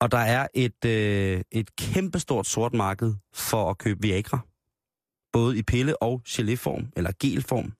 [0.00, 4.38] Og der er et, øh, et kæmpestort sort marked for at købe Viagra.
[5.32, 7.72] Både i pille- og geléform, eller gelform.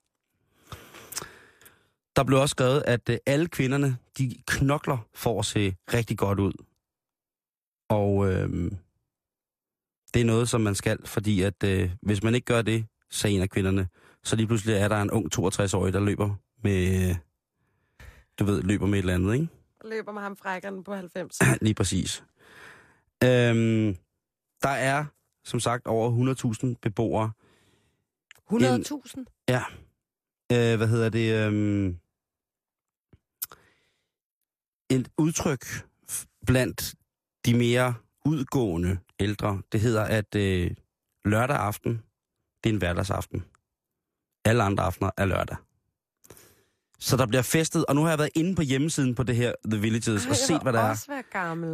[2.15, 6.39] Der blev også skrevet, at øh, alle kvinderne, de knokler for at se rigtig godt
[6.39, 6.53] ud.
[7.89, 8.71] Og øh,
[10.13, 13.35] det er noget, som man skal, fordi at øh, hvis man ikke gør det, sagde
[13.35, 13.87] en af kvinderne,
[14.23, 17.15] så lige pludselig er der en ung 62-årig, der løber med,
[18.39, 19.47] du ved, løber med et eller andet, ikke?
[19.85, 21.39] løber med ham frækkerne på 90.
[21.61, 22.23] Lige præcis.
[23.23, 23.95] Øhm,
[24.63, 25.05] der er,
[25.43, 26.35] som sagt, over
[26.71, 27.31] 100.000 beboere.
[28.51, 29.45] 100.000?
[29.49, 29.63] Ja.
[30.51, 31.45] Øh, hvad hedder det?
[31.45, 31.97] Øhm,
[34.89, 35.65] et udtryk
[36.45, 36.95] blandt
[37.45, 37.93] de mere
[38.25, 40.71] udgående ældre, det hedder, at øh,
[41.25, 41.91] lørdag aften,
[42.63, 43.43] det er en hverdagsaften.
[44.45, 45.57] Alle andre aftener er lørdag.
[46.99, 49.53] Så der bliver festet, og nu har jeg været inde på hjemmesiden på det her
[49.71, 50.93] The Villages, og set, hvad der er.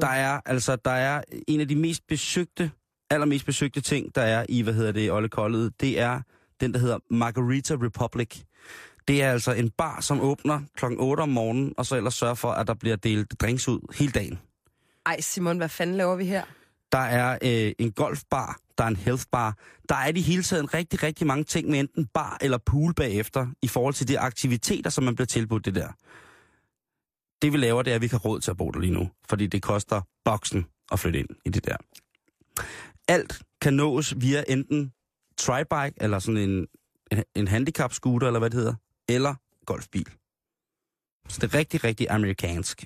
[0.01, 2.71] Der er altså der er en af de mest besøgte,
[3.09, 6.21] allermest besøgte ting, der er i, hvad hedder det, Olle Koldet, det er
[6.61, 8.43] den, der hedder Margarita Republic.
[9.07, 12.35] Det er altså en bar, som åbner klokken 8 om morgenen, og så ellers sørger
[12.35, 14.39] for, at der bliver delt drinks ud hele dagen.
[15.05, 16.43] Ej, Simon, hvad fanden laver vi her?
[16.91, 19.57] Der er øh, en golfbar, der er en healthbar.
[19.89, 22.93] Der er i det hele taget rigtig, rigtig mange ting med enten bar eller pool
[22.93, 25.87] bagefter, i forhold til de aktiviteter, som man bliver tilbudt det der.
[27.41, 29.09] Det vi laver, det er, at vi har råd til at bo der lige nu,
[29.29, 31.77] fordi det koster boksen at flytte ind i det der.
[33.07, 34.91] Alt kan nås via enten
[35.37, 36.67] tribike, eller sådan en,
[37.11, 38.73] en, en handicap scooter, eller hvad det hedder,
[39.15, 39.35] eller
[39.65, 40.09] golfbil.
[41.29, 42.85] Så det er rigtig, rigtig amerikansk.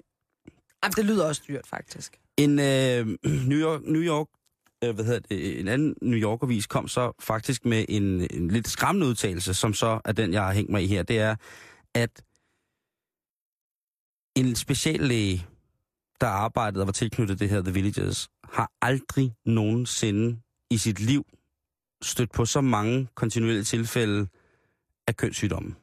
[0.83, 2.19] Jamen, det lyder også dyrt, faktisk.
[2.37, 3.07] En øh,
[3.49, 4.27] New York, New York
[4.83, 8.67] øh, hvad hedder det, en anden New York-avis kom så faktisk med en, en lidt
[8.67, 11.03] skræmmende udtalelse, som så er den, jeg har hængt mig i her.
[11.03, 11.35] Det er,
[11.93, 12.23] at
[14.35, 15.47] en speciallæge,
[16.21, 21.25] der arbejdede og var tilknyttet det her The Villages, har aldrig nogensinde i sit liv
[22.03, 24.27] stødt på så mange kontinuerlige tilfælde
[25.07, 25.75] af kønssygdomme.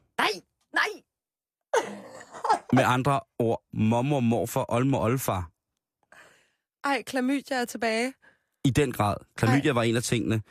[2.73, 5.49] Med andre ord, mormor, morfar, olmo, olfar.
[6.83, 8.13] Ej, klamydia er tilbage.
[8.65, 9.15] I den grad.
[9.37, 10.41] Klamydia var en af tingene.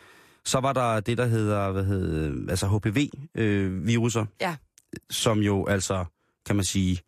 [0.45, 4.21] Så var der det, der hedder, hvad hedder altså HPV-viruser.
[4.21, 4.57] Øh, ja.
[5.11, 6.05] Som jo altså,
[6.47, 7.01] kan man sige,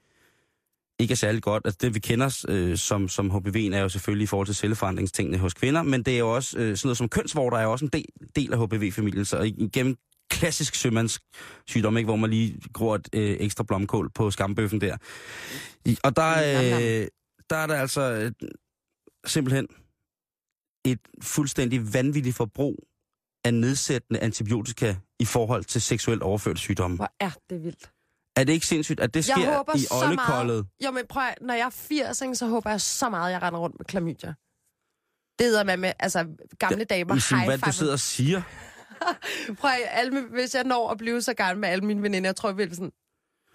[0.98, 1.62] ikke er særlig godt.
[1.64, 5.38] Altså det, vi kender øh, som, som HPV'en, er jo selvfølgelig i forhold til celleforandringstingene
[5.38, 7.84] hos kvinder, men det er jo også øh, sådan noget som kønsvorter er jo også
[7.84, 8.06] en del,
[8.36, 9.24] del af HPV-familien.
[9.24, 9.96] Så igennem
[10.30, 14.96] klassisk sømandssygdom, ikke, hvor man lige gror et øh, ekstra blomkål på skambøffen der.
[15.84, 17.06] I, og der, øh,
[17.50, 18.32] der er der altså øh,
[19.26, 19.66] simpelthen
[20.84, 22.88] et fuldstændig vanvittigt forbrug
[23.44, 26.96] af nedsættende antibiotika i forhold til seksuelt overførte sygdomme.
[26.96, 27.90] Hvor er det vildt.
[28.36, 30.66] Er det ikke sindssygt, at det sker i meget.
[30.84, 33.32] Jo, men prøv at, når jeg er 80, ikke, så håber jeg så meget, at
[33.32, 34.34] jeg render rundt med klamydia.
[35.38, 36.26] Det er med, med altså
[36.58, 38.42] gamle damer Michelle, high hvad du sidder og siger.
[39.60, 42.28] Prøv at, alle, mine- hvis jeg når at blive så gammel med alle mine veninder,
[42.28, 42.92] jeg tror, jeg vil sådan...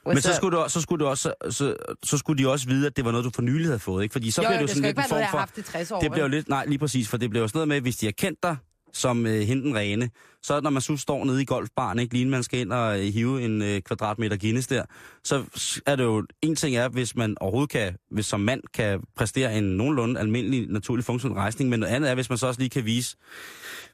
[0.06, 2.98] Men så skulle, du, så, skulle du også, så, så skulle de også vide, at
[2.98, 4.14] det var noget, du for nylig havde fået, ikke?
[4.14, 5.16] Fordi så jo, bliver jo, det jo det sådan skal lidt ikke en være form
[5.16, 5.38] noget, jeg har for...
[5.38, 6.00] haft i 60 år.
[6.00, 7.98] Det bliver jo lidt, nej, lige præcis, for det bliver jo sådan noget med, hvis
[7.98, 8.58] de har kendt dig
[8.94, 10.10] som øh, hende den rene,
[10.44, 13.14] så når man så står nede i golfbaren, ikke, lige man skal ind og øh,
[13.14, 14.84] hive en øh, kvadratmeter Guinness der,
[15.24, 15.44] så
[15.86, 19.58] er det jo, en ting er, hvis man overhovedet kan, hvis som mand kan præstere
[19.58, 22.70] en nogenlunde almindelig, naturlig funktionel rejsning, men noget andet er, hvis man så også lige
[22.70, 23.18] kan vise,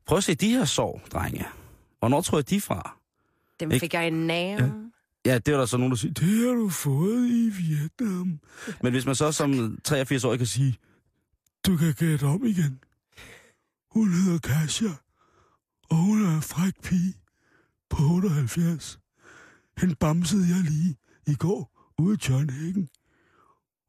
[0.05, 1.45] prøv at se de her sår, drenge.
[1.99, 2.99] Hvornår tror jeg de fra?
[3.59, 3.83] Dem ikke?
[3.83, 4.73] fik jeg en nave.
[5.25, 8.39] Ja, det er der så nogen, der siger, det har du fået i Vietnam.
[8.81, 10.75] Men hvis man så som 83-årig kan sige,
[11.67, 12.79] du kan gætte om igen.
[13.95, 14.93] Hun hedder Kasia,
[15.89, 17.13] og hun er en fræk pige
[17.89, 18.99] på 78.
[19.77, 20.95] Hende bamsede jeg lige
[21.27, 22.89] i går ude i Tjørnhækken.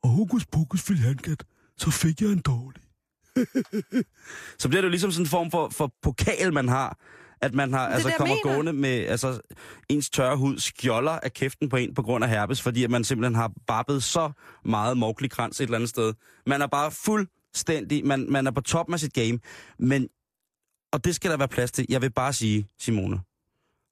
[0.03, 0.91] Og hokus pokus
[1.23, 1.45] gætte,
[1.77, 2.83] så fik jeg en dårlig.
[4.61, 6.99] så bliver det jo ligesom sådan en form for, for pokal, man har.
[7.41, 8.55] At man har, altså det, jeg kommer mener.
[8.55, 9.41] gående med altså,
[9.89, 13.05] ens tørre hud skjolder af kæften på en på grund af herpes, fordi at man
[13.05, 14.33] simpelthen har barbet så
[14.65, 16.15] meget mogelig krans et eller andet sted.
[16.47, 16.91] Man er bare
[17.57, 19.39] fuldstændig, man, man er på toppen af sit game.
[19.79, 20.09] Men,
[20.93, 21.87] og det skal der være plads til.
[21.89, 23.21] Jeg vil bare sige, Simone,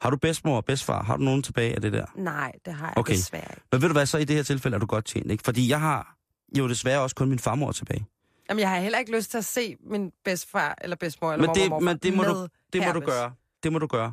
[0.01, 1.03] har du bedsmor og bedstfar?
[1.03, 2.07] Har du nogen tilbage af det der?
[2.17, 3.13] Nej, det har jeg Okay.
[3.15, 3.63] desværre ikke.
[3.73, 5.45] Men ved du hvad, så i det her tilfælde er du godt tjent, ikke?
[5.45, 6.17] Fordi jeg har
[6.59, 8.07] jo desværre også kun min farmor tilbage.
[8.49, 11.55] Jamen, jeg har heller ikke lyst til at se min bedstefar eller bedstemor eller Men
[11.55, 13.07] det, mormor, men det må, du, det må du herpes.
[13.07, 13.33] gøre.
[13.63, 14.13] Det må du gøre.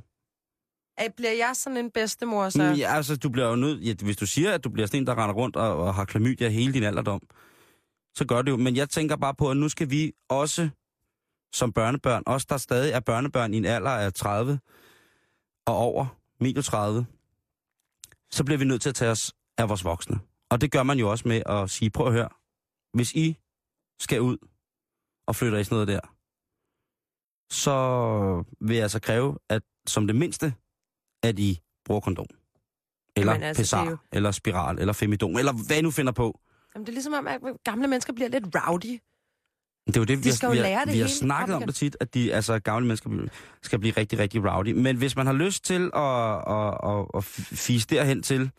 [0.97, 2.57] Er- Bliver jeg sådan en bedstemor, så...
[2.57, 2.63] Så...
[2.63, 3.85] Ja, altså, du bliver jo nødt...
[3.85, 6.05] Ja, hvis du siger, at du bliver sådan en, der render rundt og, og har
[6.05, 7.21] klamydia hele din alderdom,
[8.15, 8.57] så gør det jo.
[8.57, 10.69] Men jeg tænker bare på, at nu skal vi også
[11.53, 14.59] som børnebørn, os der stadig er børnebørn i en alder af 30
[15.65, 16.05] og over,
[16.39, 17.05] medio 30,
[18.31, 20.19] så bliver vi nødt til at tage os af vores voksne.
[20.49, 22.29] Og det gør man jo også med at sige, prøv at høre,
[22.93, 23.37] hvis I
[23.99, 24.37] skal ud
[25.27, 25.99] og flytter i sådan noget der,
[27.53, 27.75] så
[28.65, 30.53] vil jeg altså kræve, at som det mindste,
[31.23, 32.25] at I bruger kondom.
[33.15, 36.39] Eller Jamen, altså, pesar, jo- eller spiral, eller femidom, eller hvad I nu finder på.
[36.75, 38.99] Jamen, det er ligesom om, at gamle mennesker bliver lidt rowdy.
[39.87, 41.55] Det er jo det, De vi, skal har, jo vi, har, det vi har snakket
[41.55, 43.09] om det tit, at de altså, gamle mennesker
[43.61, 44.71] skal blive rigtig, rigtig rowdy.
[44.71, 47.23] Men hvis man har lyst til at, at, at, at
[47.57, 48.51] fise derhen til,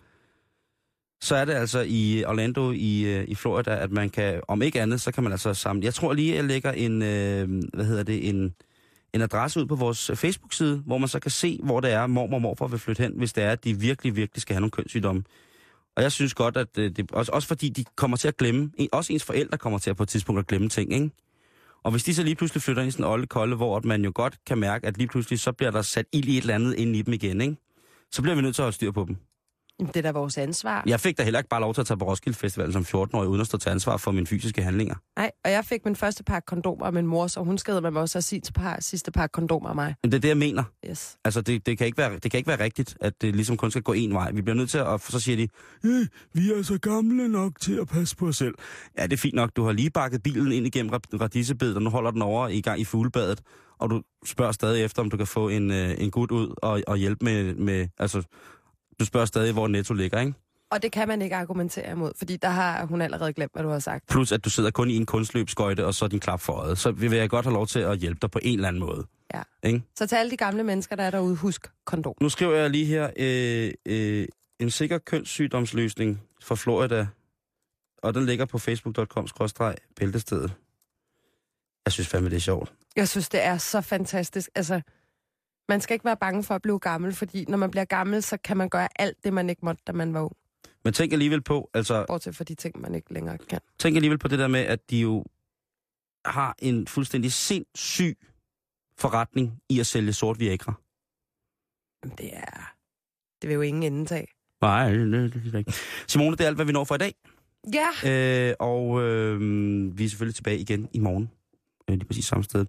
[1.22, 4.80] så er det altså i Orlando i, øh, i Florida, at man kan, om ikke
[4.80, 5.84] andet, så kan man altså samle.
[5.84, 8.54] Jeg tror lige, jeg lægger en, øh, hvad hedder det, en,
[9.12, 12.36] en adresse ud på vores Facebook-side, hvor man så kan se, hvor det er, mormor
[12.36, 14.70] og morfar vil flytte hen, hvis det er, at de virkelig, virkelig skal have nogle
[14.70, 15.22] kønssygdomme.
[15.96, 18.70] Og jeg synes godt, at det, det, også, også fordi de kommer til at glemme,
[18.92, 21.10] også ens forældre kommer til at på et tidspunkt at glemme ting, ikke?
[21.82, 23.84] Og hvis de så lige pludselig flytter ind i sådan en olde kolde, hvor at
[23.84, 26.40] man jo godt kan mærke, at lige pludselig så bliver der sat ild i et
[26.40, 27.56] eller andet ind i dem igen, ikke?
[28.12, 29.16] Så bliver vi nødt til at holde styr på dem.
[29.80, 30.82] Det er da vores ansvar.
[30.86, 33.28] Jeg fik da heller ikke bare lov til at tage på Roskilde Festival som 14-årig,
[33.28, 34.94] uden at stå til ansvar for mine fysiske handlinger.
[35.16, 38.02] Nej, og jeg fik min første par kondomer af min mor, så hun skadede mig
[38.02, 39.94] også at sige til par, sidste par kondomer af mig.
[40.02, 40.62] Men det er det, jeg mener.
[40.90, 41.16] Yes.
[41.24, 43.70] Altså, det, det, kan ikke være, det kan ikke være rigtigt, at det ligesom kun
[43.70, 44.32] skal gå en vej.
[44.32, 45.00] Vi bliver nødt til at...
[45.00, 45.48] Så siger de,
[45.84, 48.54] ja, vi er så gamle nok til at passe på os selv.
[48.98, 49.50] Ja, det er fint nok.
[49.56, 52.60] Du har lige bakket bilen ind igennem rad- radisebedet, og nu holder den over i
[52.60, 53.40] gang i fuglebadet,
[53.78, 56.82] og du spørger stadig efter, om du kan få en, øh, en gut ud og,
[56.86, 57.88] og hjælpe med, med...
[57.98, 58.22] Altså,
[59.02, 60.34] du spørger stadig, hvor Netto ligger, ikke?
[60.70, 63.68] Og det kan man ikke argumentere imod, fordi der har hun allerede glemt, hvad du
[63.68, 64.08] har sagt.
[64.08, 66.78] Plus, at du sidder kun i en kunstløbsskøjte, og så er din klap for øjet.
[66.78, 69.06] Så vil jeg godt have lov til at hjælpe dig på en eller anden måde.
[69.34, 69.42] Ja.
[69.62, 69.82] Ikke?
[69.96, 72.14] Så til alle de gamle mennesker, der er derude, husk kondom.
[72.20, 74.26] Nu skriver jeg lige her, øh, øh,
[74.60, 77.06] en sikker kønssygdomsløsning fra Florida,
[78.02, 80.52] og den ligger på facebook.com-bæltestedet.
[81.86, 82.72] Jeg synes fandme, det er sjovt.
[82.96, 84.50] Jeg synes, det er så fantastisk.
[84.54, 84.80] Altså,
[85.68, 88.36] man skal ikke være bange for at blive gammel, fordi når man bliver gammel, så
[88.36, 90.36] kan man gøre alt det, man ikke måtte, da man var ung.
[90.84, 93.60] Men tænk alligevel på, altså, Bortset fra de ting, man ikke længere kan.
[93.78, 95.24] tænk alligevel på det der med, at de jo
[96.24, 98.18] har en fuldstændig sindssyg
[98.98, 100.74] forretning i at sælge sort Viagra.
[102.04, 102.74] Jamen, det er...
[103.42, 104.26] Det vil jo ingen ende tage.
[104.60, 105.74] Nej, det, det, det.
[106.06, 107.14] Simone, det er alt, hvad vi når for i dag.
[107.74, 111.30] Ja, Øh, og øh, vi er selvfølgelig tilbage igen i morgen.
[111.92, 112.66] Øh, lige præcis samme sted.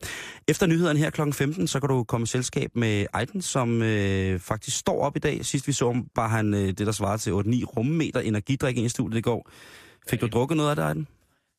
[0.48, 1.32] Efter nyhederne her kl.
[1.32, 5.20] 15, så kan du komme i selskab med Ejden, som øh, faktisk står op i
[5.20, 5.46] dag.
[5.46, 8.86] Sidst vi så ham, var han øh, det, der svarede til 8-9 rummeter energidrik ind
[8.86, 9.50] i studiet i går.
[10.10, 11.08] Fik du drukket noget af det, Ejden?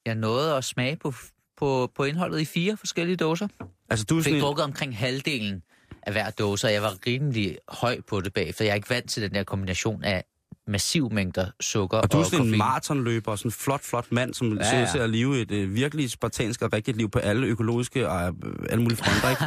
[0.07, 1.15] Jeg nåede at smage på,
[1.57, 3.49] på, på indholdet i fire forskellige dåser.
[3.91, 5.63] Altså, du sådan fik en, drukket omkring halvdelen
[6.03, 8.65] af hver dåse, og jeg var rimelig høj på det bagefter.
[8.65, 10.25] Jeg er ikke vant til den der kombination af
[10.67, 12.59] massiv mængder sukker og du er og sådan en koffein.
[12.59, 14.87] maratonløber, sådan en flot, flot mand, som Ja, ser ja.
[14.93, 18.53] til at leve et øh, virkelig spartansk og rigtigt liv på alle økologiske og øh,
[18.71, 19.45] alle mulige fronter, ikke?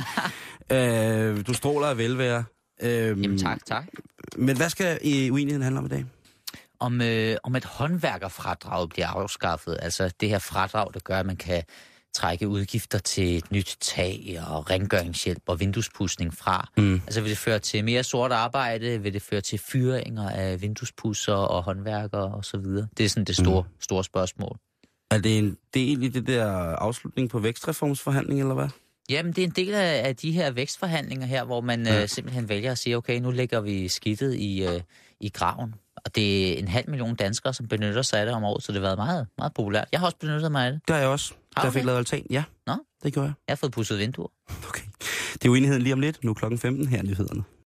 [1.39, 2.43] øh, du stråler af velvære.
[2.82, 2.89] Øh,
[3.24, 3.86] Jamen tak, tak.
[4.38, 6.05] Men hvad skal øh, uenigheden handle om i dag?
[6.80, 9.78] Om, øh, om et håndværkerfradrag bliver afskaffet.
[9.82, 11.63] Altså det her fradrag, der gør, at man kan
[12.18, 16.70] trække udgifter til et nyt tag og rengøringshjælp og vinduespudsning fra?
[16.78, 17.01] Mm.
[17.07, 19.01] Altså vil det føre til mere sort arbejde?
[19.01, 22.88] Vil det føre til fyringer af vinduespusser og håndværkere og så videre?
[22.97, 23.82] Det er sådan det store, mm.
[23.82, 24.57] store spørgsmål.
[25.11, 26.45] Er det en del i det der
[26.76, 28.68] afslutning på vækstreformsforhandling, eller hvad?
[29.09, 31.93] Jamen, det er en del af, af de her vækstforhandlinger her, hvor man Ja.
[31.93, 32.01] ja.
[32.01, 34.82] øh, simpelthen vælger at sige, okay, nu lægger vi skidtet i, øh,
[35.20, 35.74] i graven.
[36.05, 38.72] Og det er en halv million danskere, som benytter sig af det om året, så
[38.72, 39.88] det har været meget, meget populært.
[39.91, 40.82] Jeg har også benyttet mig af det.
[40.88, 41.34] Det har jeg også.
[41.58, 42.26] Har jeg du fik lavet altan.
[42.30, 43.34] Ja, Nå, det gjorde jeg.
[43.47, 44.28] jeg har fået pudset vinduer.
[44.68, 44.84] Okay.
[45.34, 46.24] Det er uenigheden lige om lidt.
[46.24, 47.43] Nu er klokken 15 her er nyhederne.